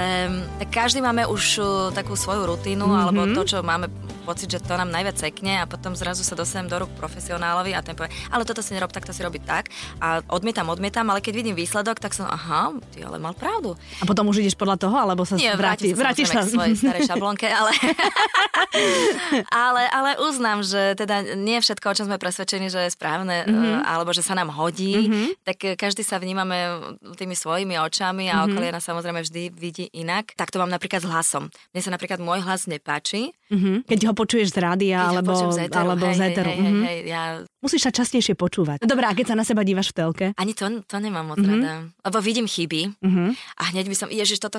tak 0.64 0.68
každý 0.72 1.04
máme 1.04 1.28
už 1.28 1.42
uh, 1.60 1.68
takú 1.92 2.16
svoju 2.16 2.48
rutínu, 2.48 2.88
mm-hmm. 2.88 3.02
alebo 3.04 3.20
to, 3.36 3.42
čo 3.44 3.60
máme 3.60 3.92
pocit, 4.28 4.52
že 4.52 4.60
to 4.60 4.76
nám 4.76 4.92
najviac 4.92 5.16
sekne 5.16 5.64
a 5.64 5.64
potom 5.64 5.96
zrazu 5.96 6.20
sa 6.20 6.36
dostanem 6.36 6.68
do 6.68 6.84
rúk 6.84 6.92
profesionálovi 7.00 7.72
a 7.72 7.80
ten 7.80 7.96
povie, 7.96 8.12
ale 8.28 8.44
toto 8.44 8.60
si 8.60 8.76
nerob, 8.76 8.92
tak 8.92 9.08
to 9.08 9.16
si 9.16 9.24
robiť 9.24 9.42
tak 9.48 9.72
a 10.04 10.20
odmietam, 10.28 10.68
odmietam, 10.68 11.08
ale 11.08 11.24
keď 11.24 11.32
vidím 11.32 11.56
výsledok, 11.56 11.96
tak 11.96 12.12
som, 12.12 12.28
aha, 12.28 12.76
ty 12.92 13.00
ale 13.00 13.16
mal 13.16 13.32
pravdu. 13.32 13.72
A 13.98 14.04
potom 14.04 14.28
už 14.28 14.44
ideš 14.44 14.60
podľa 14.60 14.76
toho, 14.76 15.00
alebo 15.00 15.24
sa 15.24 15.40
Nie, 15.40 15.56
vráti, 15.56 15.96
vrátiš 15.96 16.28
sa 16.28 16.44
k 16.44 16.52
svojej 16.52 16.76
starej 16.76 17.02
šablonke, 17.10 17.48
ale, 17.48 17.72
ale, 19.66 19.82
ale 19.88 20.10
uznám, 20.20 20.60
že 20.60 20.92
teda 20.92 21.38
nie 21.40 21.56
všetko, 21.64 21.86
o 21.88 21.96
čom 21.96 22.06
sme 22.12 22.20
presvedčení, 22.20 22.68
že 22.68 22.84
je 22.84 22.92
správne, 22.92 23.48
mm-hmm. 23.48 23.88
alebo 23.88 24.12
že 24.12 24.20
sa 24.20 24.36
nám 24.36 24.52
hodí, 24.52 25.08
mm-hmm. 25.08 25.26
tak 25.48 25.56
každý 25.80 26.04
sa 26.04 26.20
vnímame 26.20 26.58
tými 27.16 27.32
svojimi 27.32 27.80
očami 27.80 28.28
a 28.28 28.44
mm-hmm. 28.44 28.46
okolie 28.52 28.74
nás 28.74 28.84
samozrejme 28.84 29.24
vždy 29.24 29.42
vidí 29.54 29.86
inak. 29.94 30.34
Tak 30.34 30.52
to 30.52 30.60
mám 30.60 30.68
napríklad 30.68 31.00
s 31.00 31.08
hlasom. 31.08 31.48
Mne 31.72 31.80
sa 31.80 31.94
napríklad 31.94 32.18
môj 32.20 32.42
hlas 32.42 32.66
nepáči. 32.66 33.32
Mm-hmm. 33.48 33.88
Keď 33.88 33.98
ho 34.10 34.12
počuješ 34.18 34.50
z 34.50 34.58
rádia 34.58 34.98
Keď 34.98 35.14
alebo, 35.14 35.32
z 35.54 35.58
éteru, 35.70 35.78
alebo 35.86 36.06
hej, 36.10 36.16
z 36.18 36.20
éteru. 36.26 36.50
Hej, 36.50 36.58
hej, 36.58 36.66
mm-hmm. 36.66 36.86
hej, 36.90 36.98
ja... 37.06 37.22
Musíš 37.62 37.82
sa 37.86 37.90
častejšie 37.94 38.34
počúvať. 38.34 38.82
Dobre, 38.82 39.06
a 39.06 39.14
keď 39.14 39.34
sa 39.34 39.36
na 39.38 39.46
seba 39.46 39.62
dívaš 39.62 39.94
v 39.94 39.94
telke? 39.94 40.26
Ani 40.34 40.58
to, 40.58 40.66
to 40.82 40.96
nemám 40.98 41.30
moc 41.30 41.38
mm-hmm. 41.38 41.62
rada. 41.62 41.86
Lebo 42.02 42.18
vidím 42.18 42.50
chyby 42.50 42.98
mm-hmm. 42.98 43.28
a 43.38 43.62
hneď 43.70 43.86
by 43.86 43.96
som, 43.96 44.08
ježiš, 44.10 44.42
toto, 44.42 44.58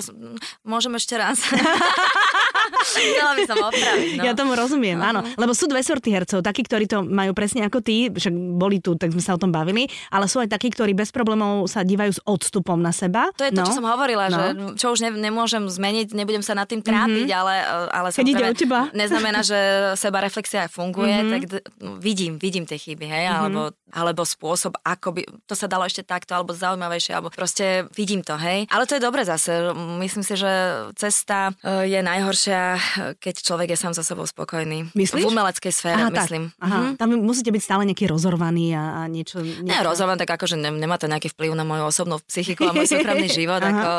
môžem 0.64 0.96
ešte 0.96 1.20
raz. 1.20 1.44
Chcela 2.90 3.32
by 3.36 3.42
som 3.46 3.58
opraviť, 3.58 4.10
no. 4.18 4.22
Ja 4.26 4.32
tomu 4.34 4.52
rozumiem, 4.58 4.98
uh-huh. 4.98 5.10
áno. 5.14 5.20
Lebo 5.36 5.52
sú 5.54 5.70
dve 5.70 5.84
sorty 5.84 6.10
hercov. 6.10 6.42
Takí, 6.42 6.66
ktorí 6.66 6.90
to 6.90 7.06
majú 7.06 7.32
presne 7.36 7.66
ako 7.66 7.78
ty, 7.84 8.10
však 8.10 8.34
boli 8.34 8.82
tu, 8.82 8.98
tak 8.98 9.14
sme 9.14 9.22
sa 9.22 9.36
o 9.36 9.40
tom 9.40 9.54
bavili, 9.54 9.86
ale 10.10 10.26
sú 10.26 10.42
aj 10.42 10.50
takí, 10.50 10.72
ktorí 10.72 10.92
bez 10.96 11.14
problémov 11.14 11.70
sa 11.70 11.86
dívajú 11.86 12.12
s 12.18 12.20
odstupom 12.26 12.78
na 12.80 12.90
seba. 12.90 13.30
To 13.38 13.44
je 13.46 13.52
to, 13.54 13.62
no. 13.62 13.68
čo 13.68 13.76
som 13.78 13.86
hovorila, 13.86 14.26
no. 14.28 14.36
že 14.36 14.44
čo 14.80 14.92
už 14.94 15.04
ne, 15.04 15.10
nemôžem 15.12 15.62
zmeniť, 15.66 16.12
nebudem 16.16 16.42
sa 16.42 16.56
nad 16.56 16.66
tým 16.66 16.80
trápiť, 16.80 17.28
mm-hmm. 17.28 17.40
ale, 17.40 17.54
ale 17.90 18.08
o 18.10 18.54
teba. 18.56 18.80
neznamená, 19.00 19.40
že 19.46 19.58
seba 19.94 20.20
reflexia 20.24 20.66
funguje, 20.66 21.14
mm-hmm. 21.14 21.32
tak 21.32 21.42
d- 21.46 21.64
no, 21.80 21.90
vidím, 21.98 22.36
vidím 22.36 22.64
tie 22.66 22.76
chyby, 22.76 23.06
hej, 23.06 23.24
mm-hmm. 23.26 23.38
alebo, 23.38 23.62
alebo 23.92 24.22
spôsob, 24.26 24.78
ako 24.82 25.08
by 25.16 25.22
to 25.46 25.54
sa 25.54 25.66
dalo 25.70 25.86
ešte 25.86 26.02
takto, 26.02 26.34
alebo 26.34 26.56
zaujímavejšie, 26.56 27.12
alebo 27.16 27.30
proste 27.30 27.86
vidím 27.94 28.24
to, 28.24 28.34
hej. 28.40 28.66
Ale 28.70 28.86
to 28.86 28.96
je 28.96 29.02
dobre 29.02 29.22
zase. 29.26 29.72
Myslím 30.00 30.24
si, 30.24 30.34
že 30.38 30.50
cesta 30.96 31.52
e, 31.60 31.90
je 31.90 32.00
najhoršia, 32.00 32.79
keď 33.18 33.34
človek 33.40 33.68
je 33.72 33.78
sám 33.78 33.92
so 33.92 34.02
sebou 34.02 34.24
spokojný. 34.24 34.90
Myslíš? 34.92 35.24
V 35.24 35.30
umeleckej 35.30 35.72
sfére, 35.72 36.00
Aha, 36.00 36.10
myslím. 36.10 36.50
Tak. 36.50 36.62
Aha. 36.64 36.78
Mm-hmm. 36.80 36.94
Tam 36.96 37.08
musíte 37.20 37.50
byť 37.50 37.62
stále 37.62 37.82
nejaký 37.86 38.04
rozorvaný 38.06 38.74
a, 38.74 39.04
a 39.04 39.10
niečo... 39.10 39.40
niečo... 39.40 39.64
Ne, 39.64 39.80
rozhodujem 39.80 40.18
tak 40.18 40.30
ako, 40.34 40.44
že 40.46 40.56
ne, 40.56 40.70
nemá 40.70 40.96
to 40.96 41.06
nejaký 41.06 41.30
vplyv 41.30 41.52
na 41.52 41.62
moju 41.62 41.84
osobnú 41.86 42.18
psychiku 42.24 42.66
a 42.66 42.74
môj 42.74 42.88
súkromný 42.94 43.28
život, 43.28 43.60
ako 43.60 43.90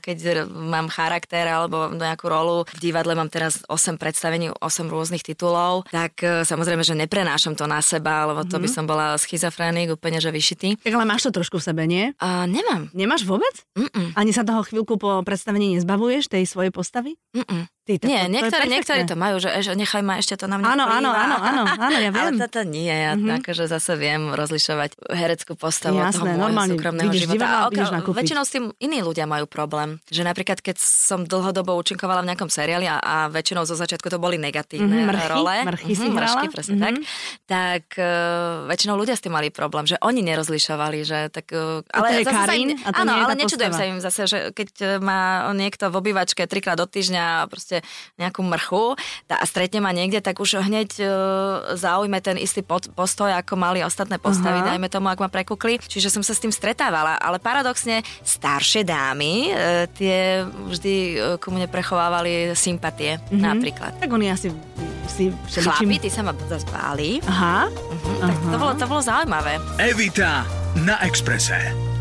keď 0.00 0.18
mám 0.48 0.86
charakter 0.88 1.44
alebo 1.44 1.90
nejakú 1.90 2.26
rolu. 2.26 2.66
V 2.70 2.80
divadle 2.80 3.14
mám 3.14 3.28
teraz 3.28 3.64
8 3.66 3.96
predstavení, 3.96 4.50
8 4.52 4.60
rôznych 4.86 5.22
titulov, 5.22 5.86
tak 5.88 6.20
e, 6.20 6.42
samozrejme, 6.44 6.82
že 6.82 6.94
neprenášam 6.94 7.54
to 7.54 7.64
na 7.64 7.80
seba, 7.80 8.26
lebo 8.26 8.44
to 8.44 8.56
by 8.56 8.66
Mhm. 8.66 8.74
som 8.74 8.84
bola 8.88 9.14
schizofrénik, 9.14 9.92
úplne 9.92 10.18
že 10.18 10.32
vyšitý. 10.32 10.80
Tak 10.80 10.94
ale 10.94 11.04
máš 11.04 11.28
to 11.28 11.34
trošku 11.34 11.60
v 11.60 11.64
sebe, 11.64 11.82
nie? 11.84 12.10
A 12.18 12.44
nemám. 12.44 12.88
Nemáš 12.96 13.22
vôbec? 13.22 13.52
Mm-mm, 13.76 14.16
Ani 14.16 14.32
sa 14.32 14.42
toho 14.42 14.64
chvíľku 14.64 14.96
po 14.96 15.20
predstavení 15.22 15.76
nezbavuješ, 15.78 16.28
tej 16.28 16.44
svojej 16.48 16.72
postavy? 16.74 17.16
mm-mm. 17.36 17.68
Ty, 17.84 17.92
tak 17.94 18.06
Nie, 18.06 18.20
to, 18.22 18.28
niektorí, 18.30 18.62
to 18.62 18.72
niektorí 18.72 19.00
to 19.04 19.12
majú, 19.14 19.36
že, 19.38 19.60
že 19.60 19.72
nechaj 19.72 20.00
ma 20.00 20.16
ešte 20.16 20.34
to 20.34 20.46
na 20.46 20.56
mňa 20.56 20.66
Áno, 20.66 20.84
áno, 20.86 21.10
áno, 21.10 21.36
áno, 21.38 21.62
áno, 21.68 21.96
ja 21.98 22.08
Ale 22.16 22.30
viem. 22.30 22.40
toto 22.40 22.60
nie, 22.62 22.88
ja 22.88 23.12
Mhm. 23.12 23.20
mm-hmm. 23.22 23.36
akože 23.38 23.64
zase 23.66 23.92
viem 23.94 24.22
rozlišovať 24.30 24.90
hereckú 25.06 25.52
postavu 25.54 25.96
od 25.98 26.08
toho 26.08 26.24
Jasné, 26.24 26.40
môjho 26.40 26.64
súkromného 26.70 27.06
vidíš 27.06 27.22
života. 27.22 27.36
divadlo 27.36 27.52
a 27.54 27.68
oka- 27.68 27.92
nakúpiť. 27.94 28.16
väčšinou 28.18 28.42
s 28.42 28.50
tým 28.50 28.64
iní 28.78 28.98
ľudia 28.98 29.24
majú 29.24 29.44
problém. 29.46 30.00
Že 30.08 30.22
napríklad, 30.24 30.58
keď 30.58 30.76
som 30.78 31.22
dlhodobo 31.22 31.76
účinkovala 31.76 32.20
v 32.20 32.32
nejakom 32.32 32.48
seriáli 32.48 32.86
a, 32.86 32.96
a 32.96 33.16
väčšinou 33.28 33.62
zo 33.62 33.74
začiatku 33.74 34.08
to 34.08 34.16
boli 34.16 34.36
negatívne 34.38 34.88
Mhm, 34.96 35.06
mrchy, 35.06 35.28
role. 35.28 35.56
mrchy 35.66 35.92
si 35.92 36.06
Mhm, 36.06 36.14
hrala? 36.14 36.40
mrchy, 36.40 36.46
presne 36.50 36.74
Mhm. 36.74 36.80
tak. 36.80 36.94
Tak 37.44 37.84
uh, 37.94 38.06
väčšinou 38.66 38.96
ľudia 38.96 39.12
s 39.12 39.20
tým 39.20 39.34
mali 39.34 39.50
problém, 39.50 39.84
že 39.84 40.00
oni 40.00 40.24
nerozlišovali, 40.24 40.98
že 41.02 41.28
tak... 41.28 41.46
Uh, 41.50 41.84
to 41.84 42.00
je 42.06 42.22
zase 42.22 42.32
sa 42.32 42.48
Karin 42.48 42.68
im, 42.70 42.78
a 42.78 42.88
to 42.88 42.98
áno, 42.98 43.12
ale 43.20 43.32
nečudujem 43.36 43.70
sa 43.70 43.84
im 43.84 43.98
zase, 43.98 44.24
že 44.24 44.38
keď 44.50 44.68
e, 44.74 44.86
má 44.98 45.20
niekto 45.52 45.86
v 45.86 45.96
obývačke 45.96 46.44
trikrát 46.44 46.74
do 46.74 46.86
týždňa 46.86 47.24
proste 47.46 47.73
nejakú 48.14 48.42
mrchu 48.42 48.94
tá- 49.24 49.36
a 49.36 49.44
stretne 49.44 49.78
ma 49.78 49.90
niekde, 49.90 50.18
tak 50.18 50.36
už 50.36 50.60
hneď 50.60 50.90
uh, 50.98 51.08
zaujme 51.72 52.18
ten 52.18 52.36
istý 52.36 52.60
pod, 52.60 52.90
postoj, 52.90 53.30
ako 53.30 53.54
mali 53.54 53.80
ostatné 53.80 54.16
postavy, 54.16 54.58
Aha. 54.58 54.68
dajme 54.70 54.86
tomu, 54.86 55.08
ak 55.08 55.18
ma 55.18 55.28
prekukli. 55.28 55.78
Čiže 55.78 56.10
som 56.10 56.20
sa 56.20 56.30
s 56.30 56.38
tým 56.38 56.50
stretávala, 56.50 57.16
ale 57.16 57.38
paradoxne 57.38 58.02
staršie 58.20 58.82
dámy, 58.82 59.32
uh, 59.46 59.54
tie 59.88 60.42
vždy 60.44 60.94
uh, 61.14 61.18
ku 61.36 61.48
mne 61.48 61.66
prechovávali 61.66 62.52
sympatie, 62.54 63.16
Mhm. 63.28 63.40
napríklad. 63.40 63.92
Tak 63.96 64.10
oni 64.10 64.28
asi 64.28 64.50
si 65.06 65.30
Chlapi, 65.30 65.86
všeličím... 65.86 66.00
tí 66.00 66.08
sa 66.08 66.20
ma 66.20 66.32
zase 66.44 66.66
báli. 66.66 67.22
Aha, 67.22 67.68
Mhm, 67.68 68.14
tak 68.20 68.36
to 68.42 68.56
bolo, 68.56 68.72
to 68.74 68.86
bolo 68.86 69.00
zaujímavé. 69.00 69.60
Evita 69.78 70.42
na 70.76 70.98
Exprese. 71.00 71.93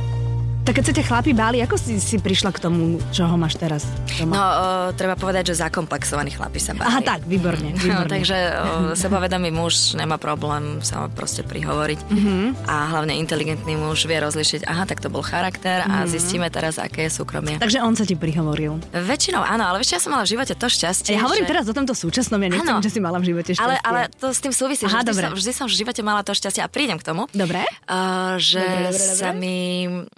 Tak 0.63 0.73
keď 0.73 0.83
sa 0.85 0.93
ťa 0.93 1.03
chlapi 1.05 1.31
báli, 1.33 1.59
ako 1.59 1.75
si, 1.75 1.99
si 1.99 2.15
prišla 2.17 2.49
k 2.49 2.59
tomu, 2.61 2.79
čo 3.09 3.23
ho 3.23 3.35
máš 3.35 3.55
teraz 3.55 3.83
No, 4.15 4.23
doma? 4.23 4.35
uh, 4.35 4.49
treba 4.91 5.13
povedať, 5.13 5.51
že 5.51 5.59
zakomplexovaní 5.59 6.31
chlapi 6.31 6.55
sa 6.57 6.71
báli. 6.71 6.87
Aha, 6.87 7.01
tak, 7.01 7.19
výborne, 7.23 7.71
No, 7.71 7.81
výborne. 7.83 8.07
takže 8.09 8.37
o, 8.53 8.63
sebavedomý 8.93 9.49
muž 9.49 9.73
nemá 9.93 10.15
problém 10.15 10.79
sa 10.79 11.05
proste 11.07 11.41
prihovoriť 11.41 11.99
Mhm. 12.05 12.63
a 12.63 12.75
hlavne 12.89 13.13
inteligentný 13.13 13.75
muž 13.75 14.03
vie 14.03 14.17
rozlišiť, 14.17 14.63
aha, 14.63 14.83
tak 14.85 14.97
to 14.97 15.07
bol 15.07 15.21
charakter 15.21 15.83
a 15.83 16.05
zistíme 16.05 16.47
teraz, 16.47 16.77
aké 16.77 17.05
je 17.05 17.11
súkromie. 17.11 17.57
Takže 17.57 17.79
on 17.79 17.93
sa 17.93 18.01
ti 18.01 18.13
prihovoril. 18.13 18.79
Väčšinou 18.89 19.41
áno, 19.41 19.65
ale 19.65 19.77
vieš, 19.77 19.89
čo, 19.89 19.95
ja 19.95 20.01
som 20.01 20.11
mala 20.11 20.23
v 20.23 20.31
živote 20.31 20.53
to 20.53 20.65
šťastie, 20.65 21.13
Ja 21.13 21.21
hovorím 21.21 21.43
že... 21.43 21.51
teraz 21.51 21.65
o 21.65 21.73
tomto 21.73 21.91
súčasnom, 21.93 22.39
ja 22.39 22.49
nechcem, 22.49 22.71
Áno. 22.71 22.79
že 22.79 22.89
si 22.89 22.99
mala 22.99 23.17
v 23.17 23.25
živote 23.27 23.51
šťastie. 23.51 23.61
ale, 23.61 23.75
ale 23.81 23.99
to 24.11 24.29
s 24.29 24.39
tým 24.39 24.51
súvisí, 24.51 24.83
Aha, 24.83 25.01
že 25.01 25.11
vždy 25.11 25.19
som, 25.19 25.31
vždy 25.33 25.51
som 25.53 25.65
v 25.65 25.75
živote 25.75 26.01
mala 26.01 26.21
to 26.21 26.31
šťastie 26.31 26.61
a 26.61 26.67
prídem 26.67 26.95
k 26.95 27.03
tomu. 27.03 27.27
Dobre? 27.29 27.67
Uh, 27.85 28.37
že 28.37 28.61
Dobre, 28.61 28.79
dobre, 28.85 29.03
dobre. 29.03 29.17
sa 29.17 29.29
mi, 29.33 29.57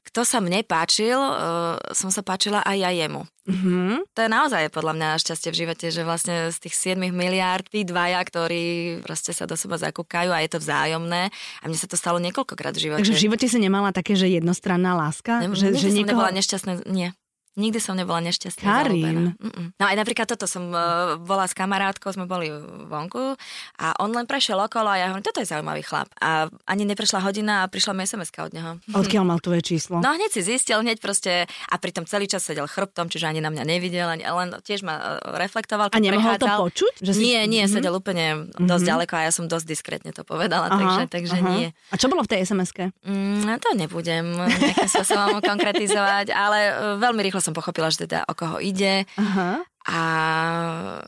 kto 0.06 0.22
sa 0.22 0.35
mne 0.40 0.64
páčil, 0.64 1.16
uh, 1.18 1.78
som 1.92 2.10
sa 2.10 2.22
páčila 2.24 2.64
aj 2.64 2.78
ja 2.78 2.92
jemu. 2.92 3.24
Mhm. 3.46 4.10
To 4.18 4.20
je 4.26 4.30
naozaj 4.30 4.74
podľa 4.74 4.94
mňa 4.98 5.10
šťastie 5.22 5.50
v 5.54 5.60
živote, 5.66 5.86
že 5.94 6.02
vlastne 6.02 6.50
z 6.50 6.58
tých 6.66 6.98
7 6.98 7.14
miliárd 7.14 7.70
tí 7.70 7.86
dvaja, 7.86 8.18
ktorí 8.26 9.00
proste 9.06 9.38
sa 9.38 9.46
do 9.46 9.54
seba 9.54 9.78
zakúkajú 9.78 10.34
a 10.34 10.42
je 10.42 10.50
to 10.50 10.60
vzájomné. 10.62 11.30
A 11.62 11.64
mne 11.70 11.78
sa 11.78 11.86
to 11.86 11.94
stalo 11.94 12.18
niekoľkokrát 12.18 12.74
v 12.74 12.90
živote. 12.90 13.06
Takže 13.06 13.14
v 13.14 13.24
živote 13.30 13.46
si 13.46 13.58
nemala 13.62 13.94
také, 13.94 14.18
že 14.18 14.26
jednostranná 14.26 14.98
láska? 14.98 15.46
Ne, 15.46 15.54
že, 15.54 15.78
že 15.78 15.94
som 15.94 15.94
niekoho... 15.94 16.18
nebola 16.18 16.30
nešťastná, 16.34 16.90
nie. 16.90 17.14
Nikdy 17.56 17.80
som 17.80 17.96
nebola 17.96 18.20
nešťastná. 18.22 18.62
Karin. 18.62 19.32
No 19.76 19.84
aj 19.84 19.96
napríklad 19.96 20.28
toto 20.28 20.44
som 20.44 20.68
uh, 20.70 21.16
bola 21.18 21.44
s 21.44 21.54
kamarátkou, 21.54 22.10
sme 22.10 22.24
boli 22.24 22.52
vonku 22.86 23.40
a 23.76 23.96
on 23.98 24.12
len 24.12 24.24
prešiel 24.24 24.58
okolo 24.58 24.88
a 24.88 24.98
ja 24.98 25.06
hovorím, 25.08 25.24
toto 25.24 25.40
je 25.40 25.48
zaujímavý 25.48 25.80
chlap. 25.82 26.12
A 26.18 26.48
ani 26.66 26.84
neprešla 26.84 27.20
hodina 27.22 27.64
a 27.64 27.72
prišla 27.72 27.92
mi 27.92 28.04
sms 28.04 28.30
od 28.36 28.52
neho. 28.52 28.72
Odkiaľ 29.00 29.24
mal 29.26 29.40
tvoje 29.40 29.64
číslo? 29.64 29.98
No 29.98 30.12
hneď 30.12 30.32
si 30.32 30.42
zistil, 30.42 30.78
hneď 30.78 31.00
proste 31.00 31.48
a 31.48 31.76
pritom 31.76 32.04
celý 32.04 32.28
čas 32.28 32.44
sedel 32.44 32.66
chrbtom, 32.66 33.08
čiže 33.08 33.26
ani 33.26 33.40
na 33.40 33.48
mňa 33.48 33.64
nevidel, 33.64 34.06
ani, 34.06 34.22
len 34.22 34.60
tiež 34.60 34.84
ma 34.84 34.96
e, 34.96 35.04
reflektoval. 35.38 35.88
A 35.88 35.98
nemohol 35.98 36.36
to 36.36 36.44
prechádzal. 36.44 36.60
počuť? 36.62 36.94
Že 37.00 37.12
si... 37.12 37.22
Nie, 37.24 37.40
nie, 37.46 37.64
Mhm. 37.64 37.72
sedel 37.72 37.94
úplne 37.94 38.26
dosť 38.54 38.84
ďaleko 38.86 39.14
a 39.16 39.22
ja 39.22 39.32
som 39.32 39.48
dosť 39.48 39.66
diskrétne 39.66 40.12
to 40.12 40.22
povedala, 40.22 40.68
takže, 40.70 41.02
takže 41.10 41.38
aha. 41.40 41.50
nie. 41.50 41.68
A 41.90 41.96
čo 41.96 42.06
bolo 42.06 42.22
v 42.22 42.30
tej 42.30 42.44
SMS-ke? 42.44 42.92
Mm, 43.02 43.58
to 43.58 43.70
nebudem 43.74 44.26
nejakým 44.36 44.86
spôsobom 44.86 45.40
konkretizovať, 45.40 46.30
ale 46.30 46.60
e, 46.62 46.72
veľmi 47.00 47.22
rýchlo 47.22 47.42
som 47.46 47.54
pochopila, 47.54 47.94
že 47.94 48.10
teda 48.10 48.26
o 48.26 48.34
koho 48.34 48.58
ide 48.58 49.06
Aha. 49.22 49.62
A 49.86 50.00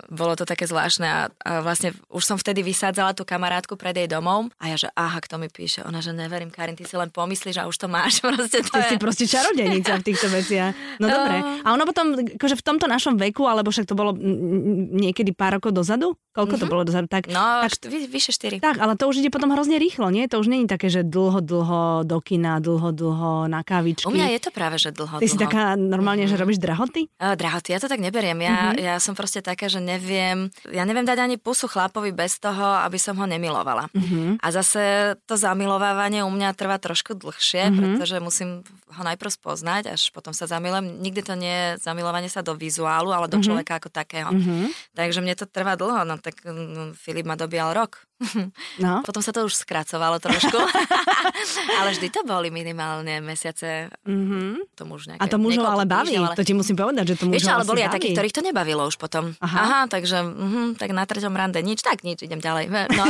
bolo 0.08 0.38
to 0.38 0.46
také 0.46 0.70
zvláštne 0.70 1.08
a, 1.08 1.22
a 1.44 1.52
vlastne 1.60 1.98
už 2.08 2.24
som 2.24 2.38
vtedy 2.38 2.62
vysádzala 2.62 3.12
tú 3.12 3.26
kamarátku 3.26 3.74
pred 3.74 3.94
jej 3.94 4.06
domov 4.06 4.54
a 4.62 4.70
ja 4.70 4.78
že 4.78 4.88
aha, 4.94 5.18
kto 5.18 5.38
mi 5.38 5.50
píše? 5.50 5.82
Ona, 5.82 5.98
že 5.98 6.14
neverím, 6.14 6.54
Karin, 6.54 6.78
ty 6.78 6.86
si 6.86 6.94
len 6.94 7.10
pomyslíš 7.10 7.58
a 7.58 7.66
už 7.66 7.74
to 7.76 7.88
máš, 7.90 8.22
proste 8.26 8.62
to 8.62 8.70
Ty 8.70 8.86
je... 8.86 8.90
si 8.94 8.96
proste 8.98 9.26
čarodenica 9.26 9.98
v 9.98 10.04
týchto 10.06 10.28
veciach. 10.30 10.74
No 10.98 11.06
dobre. 11.06 11.38
A 11.62 11.78
ono 11.78 11.86
potom, 11.86 12.18
akože 12.18 12.58
v 12.58 12.64
tomto 12.64 12.90
našom 12.90 13.22
veku, 13.22 13.46
alebo 13.46 13.70
však 13.70 13.86
to 13.86 13.94
bolo 13.94 14.18
niekedy 14.92 15.30
pár 15.34 15.58
rokov 15.62 15.74
dozadu? 15.74 16.18
Koľko 16.34 16.56
to 16.58 16.66
bolo 16.66 16.82
dozadu? 16.86 17.06
Tak, 17.10 17.30
No, 17.30 17.66
tak, 17.66 17.86
vy, 17.86 18.06
vyše 18.06 18.34
4. 18.34 18.58
tak, 18.62 18.78
ale 18.78 18.94
to 18.94 19.06
už 19.06 19.22
ide 19.22 19.30
potom 19.30 19.50
hrozne 19.54 19.78
rýchlo, 19.78 20.10
nie? 20.10 20.26
To 20.30 20.38
už 20.38 20.50
není 20.50 20.66
také, 20.66 20.90
že 20.90 21.02
dlho, 21.02 21.42
dlho 21.42 22.02
do 22.06 22.18
kina, 22.22 22.58
dlho, 22.62 22.94
dlho 22.94 23.46
na 23.46 23.62
kávičky. 23.62 24.06
U 24.06 24.14
mňa 24.14 24.38
je 24.38 24.40
to 24.42 24.50
práve, 24.50 24.78
že 24.78 24.90
dlho, 24.90 25.18
Ty 25.18 25.26
si 25.26 25.38
dlho. 25.38 25.46
taká 25.50 25.64
normálne, 25.78 26.26
že 26.26 26.38
robíš 26.38 26.58
drahoty? 26.58 27.10
Uh, 27.18 27.34
drahoty, 27.38 27.74
ja 27.74 27.80
to 27.82 27.90
tak 27.90 28.02
neberiem. 28.02 28.38
Ja, 28.42 28.67
Mhm. 28.72 28.80
ja 28.80 28.96
som 28.98 29.14
proste 29.14 29.40
taká, 29.40 29.68
že 29.68 29.78
neviem, 29.78 30.48
ja 30.68 30.84
neviem 30.84 31.04
dať 31.04 31.20
ani 31.20 31.36
pusu 31.36 31.68
chlapovi 31.68 32.10
bez 32.10 32.40
toho, 32.40 32.82
aby 32.82 32.96
som 32.96 33.14
ho 33.16 33.26
nemilovala. 33.26 33.92
Mhm. 33.92 34.40
A 34.40 34.48
zase 34.50 34.82
to 35.24 35.36
zamilovávanie 35.36 36.24
u 36.24 36.32
mňa 36.32 36.54
trvá 36.54 36.80
trošku 36.80 37.14
dlhšie, 37.14 37.70
Mhm. 37.70 37.78
pretože 37.78 38.16
musím 38.18 38.50
ho 38.88 39.04
najprv 39.04 39.30
spoznať, 39.30 39.94
až 39.94 40.10
potom 40.10 40.32
sa 40.32 40.48
zamilujem. 40.48 40.98
Nikdy 40.98 41.22
to 41.22 41.36
nie 41.36 41.52
je 41.52 41.84
zamilovanie 41.84 42.28
sa 42.28 42.40
do 42.40 42.56
vizuálu, 42.56 43.12
ale 43.12 43.28
do 43.28 43.38
Mhm. 43.38 43.46
človeka 43.46 43.74
ako 43.78 43.90
takého. 43.90 44.32
Mhm. 44.32 44.72
Takže 44.96 45.20
mne 45.20 45.36
to 45.36 45.46
trvá 45.46 45.76
dlho, 45.76 46.02
no 46.02 46.16
tak 46.18 46.40
mm, 46.42 46.96
Filip 46.96 47.28
ma 47.28 47.36
dobial 47.36 47.76
rok. 47.76 48.07
No. 48.78 49.02
Potom 49.02 49.22
sa 49.22 49.30
to 49.30 49.46
už 49.46 49.58
skracovalo 49.58 50.18
trošku, 50.18 50.58
ale 51.80 51.90
vždy 51.94 52.08
to 52.10 52.22
boli 52.22 52.50
minimálne 52.50 53.22
mesiace. 53.22 53.90
Mhm. 54.06 54.70
To 54.78 54.86
už 54.88 55.10
nejaké, 55.10 55.22
A 55.22 55.26
to 55.26 55.38
mužov 55.38 55.66
ale 55.66 55.86
baví. 55.86 56.14
týždňov, 56.14 56.26
ale... 56.26 56.36
To 56.38 56.46
ti 56.46 56.54
musím 56.54 56.78
povedať, 56.78 57.06
že 57.08 57.16
to 57.18 57.26
mužov 57.26 57.36
Vieš, 57.38 57.48
ale 57.48 57.66
boli 57.66 57.82
aj 57.82 57.92
takí, 57.92 58.10
ktorých 58.14 58.36
to 58.36 58.42
nebavilo 58.42 58.86
už 58.86 58.98
potom. 58.98 59.34
Aha. 59.38 59.58
Aha, 59.58 59.80
takže 59.90 60.22
mhm, 60.22 60.78
tak 60.78 60.94
na 60.94 61.06
treťom 61.06 61.34
rande 61.34 61.58
nič, 61.60 61.82
tak 61.82 62.02
nič, 62.02 62.22
idem 62.22 62.38
ďalej. 62.38 62.70
No. 62.70 63.04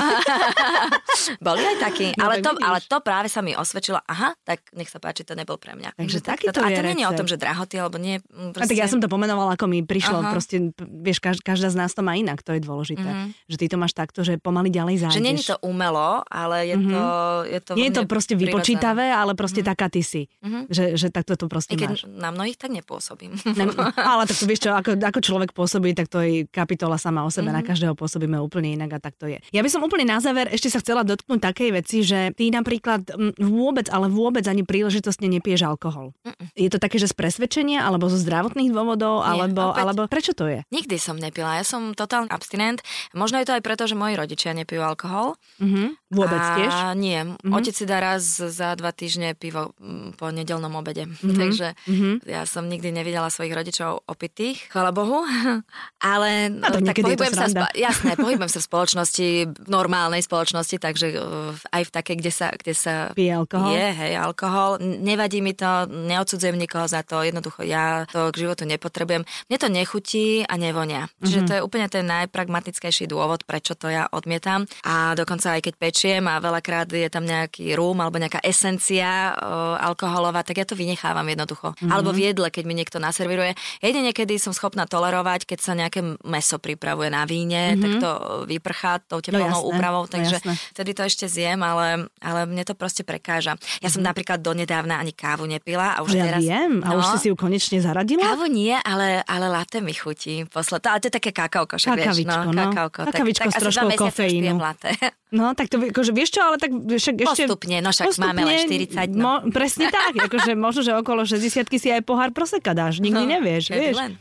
boli 1.44 1.62
aj 1.64 1.78
takí, 1.82 2.08
No, 2.16 2.30
ale, 2.30 2.40
to, 2.40 2.52
vidíš. 2.54 2.66
ale 2.66 2.78
to 2.84 2.98
práve 3.02 3.28
sa 3.28 3.42
mi 3.42 3.54
osvedčilo, 3.54 4.00
aha, 4.02 4.34
tak 4.44 4.64
nech 4.74 4.88
sa 4.88 4.98
páči, 4.98 5.24
to 5.24 5.34
nebol 5.34 5.58
pre 5.58 5.76
mňa. 5.76 5.98
Takže 5.98 6.20
tak 6.20 6.40
takýto 6.40 6.60
to, 6.60 6.62
A 6.64 6.70
je 6.72 6.78
to 6.78 6.84
nie 6.88 7.04
je 7.04 7.10
o 7.10 7.16
tom, 7.16 7.28
že 7.28 7.38
drahoty, 7.38 7.76
alebo 7.78 7.98
nie. 7.98 8.20
mm, 8.24 8.56
A 8.58 8.66
tak 8.66 8.78
ja 8.78 8.88
som 8.88 9.00
to 9.00 9.08
pomenovala, 9.08 9.56
ako 9.56 9.66
mi 9.68 9.84
prišlo, 9.84 10.22
Aha. 10.22 10.32
proste, 10.32 10.72
vieš, 10.80 11.20
každá, 11.20 11.68
z 11.70 11.78
nás 11.78 11.92
to 11.94 12.02
má 12.02 12.16
inak, 12.16 12.42
to 12.42 12.56
je 12.56 12.62
dôležité. 12.62 13.06
Mhm. 13.06 13.28
Že 13.48 13.56
ty 13.58 13.66
to 13.68 13.78
máš 13.78 13.94
takto, 13.94 14.22
že 14.24 14.40
pomaly 14.40 14.70
ďalej 14.70 14.97
zájdeš. 14.98 15.18
Že 15.18 15.22
je 15.22 15.52
to 15.54 15.58
umelo, 15.62 16.22
ale 16.26 16.68
je 16.68 16.78
to... 16.78 17.02
Je 17.48 17.60
to 17.62 17.72
Nie 17.74 17.88
je 17.90 17.96
to 17.96 18.04
proste 18.06 18.34
prirodzené. 18.34 18.54
vypočítavé, 18.54 19.06
ale 19.10 19.32
proste 19.34 19.62
taká 19.62 19.88
ty 19.88 20.02
si. 20.02 20.28
Že, 20.68 20.98
že 20.98 21.08
takto 21.10 21.38
to 21.38 21.46
proste 21.46 21.74
I 21.74 21.80
keď 21.80 21.90
máš. 21.94 22.02
na 22.10 22.30
mnohých 22.30 22.58
tak 22.58 22.74
nepôsobím. 22.74 23.38
Ne, 23.54 23.70
ale 24.12 24.26
tak 24.26 24.36
to 24.36 24.46
vieš 24.46 24.68
čo, 24.68 24.72
ako, 24.74 24.98
ako 24.98 25.20
človek 25.22 25.50
pôsobí, 25.54 25.94
tak 25.94 26.10
to 26.10 26.20
je 26.22 26.46
kapitola 26.50 26.98
sama 26.98 27.24
o 27.24 27.30
sebe, 27.30 27.50
mm-hmm. 27.50 27.62
na 27.62 27.68
každého 27.68 27.94
pôsobíme 27.94 28.38
úplne 28.38 28.74
inak 28.74 28.98
a 28.98 29.00
tak 29.00 29.16
to 29.16 29.30
je. 29.30 29.38
Ja 29.54 29.62
by 29.62 29.70
som 29.70 29.82
úplne 29.82 30.08
na 30.08 30.18
záver 30.18 30.50
ešte 30.50 30.68
sa 30.68 30.80
chcela 30.80 31.04
dotknúť 31.04 31.40
takej 31.40 31.70
veci, 31.76 32.02
že 32.02 32.34
ty 32.34 32.50
napríklad 32.50 33.08
vôbec, 33.38 33.88
ale 33.92 34.08
vôbec 34.08 34.44
ani 34.48 34.64
príležitostne 34.64 35.28
nepiješ 35.30 35.68
alkohol. 35.68 36.16
Mm-mm. 36.24 36.48
Je 36.56 36.70
to 36.72 36.80
také, 36.82 36.98
že 36.98 37.12
z 37.12 37.16
presvedčenia, 37.16 37.84
alebo 37.84 38.08
zo 38.08 38.18
zdravotných 38.18 38.72
dôvodov, 38.72 39.22
Nie, 39.22 39.28
alebo, 39.36 39.62
opäť- 39.72 39.80
alebo 39.84 40.02
prečo 40.08 40.32
to 40.34 40.48
je? 40.48 40.60
Nikdy 40.72 40.96
som 40.98 41.20
nepila, 41.20 41.60
ja 41.60 41.66
som 41.68 41.92
totálny 41.94 42.32
abstinent. 42.32 42.80
Možno 43.12 43.38
je 43.42 43.48
to 43.48 43.56
aj 43.56 43.64
preto, 43.64 43.84
že 43.86 43.94
moji 43.94 44.16
rodičia 44.16 44.56
nepijú 44.56 44.82
alkohol. 44.88 45.36
Mhm. 45.60 45.98
Vôbec 46.10 46.38
a 46.38 46.56
tiež? 46.56 46.74
Nie, 46.96 47.20
mm-hmm. 47.26 47.52
otec 47.52 47.74
si 47.74 47.84
dá 47.84 48.00
raz 48.00 48.24
za 48.32 48.74
dva 48.74 48.90
týždne 48.90 49.34
pivo 49.34 49.76
mm, 49.76 50.16
po 50.16 50.30
nedelnom 50.30 50.72
obede. 50.74 51.04
Mm-hmm. 51.04 51.36
Takže 51.42 51.68
Mhm. 51.78 51.90
mm-hmm. 51.90 52.14
ja 52.26 52.42
som 52.44 52.64
nikdy 52.64 52.90
nevidela 52.90 53.28
svojich 53.28 53.52
rodičov 53.52 54.04
opitých, 54.06 54.68
chvala 54.68 54.90
Bohu. 54.90 55.28
Ale 56.00 56.52
tak 56.54 56.80
no, 56.80 56.88
to 56.88 57.02
pohybujem 57.04 57.34
sa, 57.34 57.48
spa- 57.48 57.74
jasné, 57.74 58.16
pohybujem 58.20 58.48
sa 58.48 58.58
v 58.58 58.66
spoločnosti, 58.66 59.28
v 59.50 59.68
normálnej 59.68 60.22
spoločnosti, 60.22 60.78
takže 60.78 61.08
uh, 61.14 61.52
aj 61.70 61.84
v 61.84 61.92
takej, 61.92 62.16
kde 62.18 62.32
sa, 62.32 62.48
kde 62.52 62.74
sa 62.74 62.94
Pije 63.12 63.34
alkohol? 63.34 63.74
je, 63.74 63.88
hej, 63.94 64.14
alkohol. 64.16 64.72
Nevadí 64.80 65.40
mi 65.40 65.52
to, 65.52 65.68
neodsudzujem 65.86 66.56
nikoho 66.56 66.86
za 66.86 67.02
to, 67.02 67.20
jednoducho 67.20 67.62
ja 67.62 68.08
to 68.08 68.30
k 68.30 68.40
životu 68.40 68.64
nepotrebujem. 68.64 69.22
Mne 69.46 69.58
to 69.58 69.68
nechutí 69.68 70.26
a 70.42 70.56
nevonia. 70.56 71.12
Čiže 71.20 71.40
Mhm. 71.40 71.48
to 71.48 71.54
je 71.54 71.62
úplne 71.62 71.88
ten 71.88 72.06
najpragmatickejší 72.06 73.06
dôvod, 73.06 73.44
prečo 73.44 73.74
to 73.74 73.88
ja 73.88 74.08
odmietam. 74.08 74.64
A 74.84 75.12
dokonca 75.14 75.52
aj 75.52 75.62
keď 75.64 75.74
pečiem 75.98 76.30
a 76.30 76.38
veľakrát 76.38 76.86
je 76.86 77.10
tam 77.10 77.26
nejaký 77.26 77.74
rum 77.74 77.98
alebo 77.98 78.22
nejaká 78.22 78.38
esencia 78.42 79.34
o, 79.34 79.74
alkoholová, 79.76 80.46
tak 80.46 80.62
ja 80.62 80.64
to 80.64 80.78
vynechávam 80.78 81.26
jednoducho. 81.26 81.74
Mhm. 81.74 81.90
Alebo 81.90 82.14
v 82.14 82.30
jedle, 82.30 82.48
keď 82.48 82.64
mi 82.64 82.76
niekto 82.76 82.98
naserviruje. 82.98 83.58
Jedine 83.82 84.06
niekedy 84.08 84.38
som 84.38 84.54
schopná 84.54 84.86
tolerovať, 84.86 85.44
keď 85.44 85.60
sa 85.60 85.74
nejaké 85.74 86.06
meso 86.22 86.62
pripravuje 86.62 87.10
na 87.10 87.26
víne, 87.26 87.74
tak 87.76 87.98
to 87.98 88.12
vyprchá 88.46 89.02
tou 89.02 89.18
teplnou 89.20 89.42
Mhm. 89.42 89.54
jasné, 89.58 89.66
úpravou, 89.68 90.04
no 90.04 90.12
takže 90.12 90.38
jasné. 90.38 90.54
vtedy 90.72 90.92
to 90.94 91.02
ešte 91.02 91.26
zjem, 91.26 91.58
ale, 91.60 91.86
ale 92.22 92.40
mne 92.46 92.62
to 92.62 92.74
proste 92.74 93.02
prekáža. 93.02 93.58
Ja 93.82 93.90
som 93.90 94.06
napríklad 94.06 94.38
donedávna 94.38 95.02
ani 95.02 95.12
kávu 95.12 95.46
nepila 95.46 95.98
a 95.98 96.06
už 96.06 96.14
Mhm. 96.14 96.20
ja 96.20 96.24
teraz... 96.28 96.42
viem, 96.44 96.72
a 96.80 96.90
už 96.94 97.06
si 97.08 97.18
si 97.18 97.28
ju 97.28 97.36
konečne 97.36 97.78
zaradila? 97.80 98.22
Kávu 98.24 98.46
nie, 98.46 98.78
ale, 98.78 99.26
ale 99.26 99.46
latte 99.48 99.82
mi 99.82 99.98
chutí. 99.98 100.46
Posle, 100.46 100.78
to, 100.78 100.94
ale 100.94 101.02
to 101.02 101.10
je 101.10 101.16
také 101.16 101.32
kakauko, 101.32 101.74
však 101.76 101.90
vieš, 101.96 102.22
no, 102.22 102.54
no. 102.54 102.70
kakauko. 102.70 103.10
Kakavičko 103.10 103.50
s 103.50 103.56
asi 103.56 103.62
troškou 103.66 103.90
kofeínu. 103.98 104.62
No, 105.28 105.52
tak 105.52 105.68
to 105.68 105.76
akože, 105.76 106.16
vieš 106.16 106.40
čo, 106.40 106.42
ale 106.42 106.56
tak 106.56 106.72
však 106.72 107.16
ešte... 107.20 107.52
Postupne, 107.52 107.84
no 107.84 107.92
však 107.92 108.16
postupne, 108.16 108.32
máme 108.32 108.48
len 108.48 108.64
40, 108.64 109.12
no. 109.12 109.20
Mo, 109.20 109.34
presne 109.52 109.92
tak, 109.92 110.16
akože 110.16 110.56
možno, 110.56 110.88
že 110.88 110.96
okolo 110.96 111.28
60 111.28 111.68
si 111.68 111.90
aj 111.92 112.00
pohár 112.08 112.32
proseka 112.32 112.72
dáš, 112.72 113.04
nikdy 113.04 113.28
no, 113.28 113.32
nevieš, 113.36 113.76
vieš. 113.76 114.00
Len. 114.00 114.16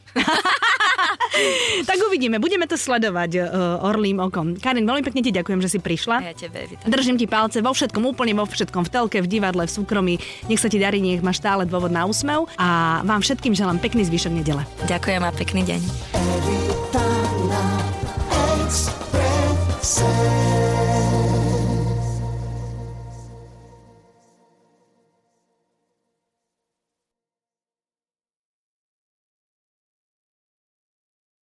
tak 1.88 1.98
uvidíme, 2.02 2.42
budeme 2.42 2.66
to 2.66 2.74
sledovať 2.74 3.38
uh, 3.38 3.86
orlým 3.86 4.18
okom. 4.18 4.58
Karin, 4.58 4.82
veľmi 4.82 5.06
pekne 5.06 5.22
ti 5.22 5.30
ďakujem, 5.30 5.62
že 5.62 5.70
si 5.70 5.78
prišla. 5.78 6.26
A 6.26 6.32
ja 6.32 6.34
tebe, 6.34 6.66
Vita. 6.66 6.90
Držím 6.90 7.22
ti 7.22 7.30
palce 7.30 7.62
vo 7.62 7.70
všetkom, 7.70 8.02
úplne 8.02 8.34
vo 8.34 8.42
všetkom, 8.42 8.82
v 8.82 8.90
telke, 8.90 9.22
v 9.22 9.30
divadle, 9.30 9.62
v 9.62 9.70
súkromí. 9.70 10.18
Nech 10.50 10.58
sa 10.58 10.66
ti 10.66 10.82
darí, 10.82 10.98
nech 10.98 11.22
máš 11.22 11.38
stále 11.38 11.70
dôvod 11.70 11.94
na 11.94 12.02
úsmev 12.02 12.50
a 12.58 12.98
vám 13.06 13.22
všetkým 13.22 13.54
želám 13.54 13.78
pekný 13.78 14.02
zvyšok 14.10 14.32
nedele. 14.34 14.66
Ďakujem 14.90 15.22
a 15.22 15.30
pekný 15.30 15.62
deň. 15.70 15.80
Every 19.86 20.26
time 20.26 20.35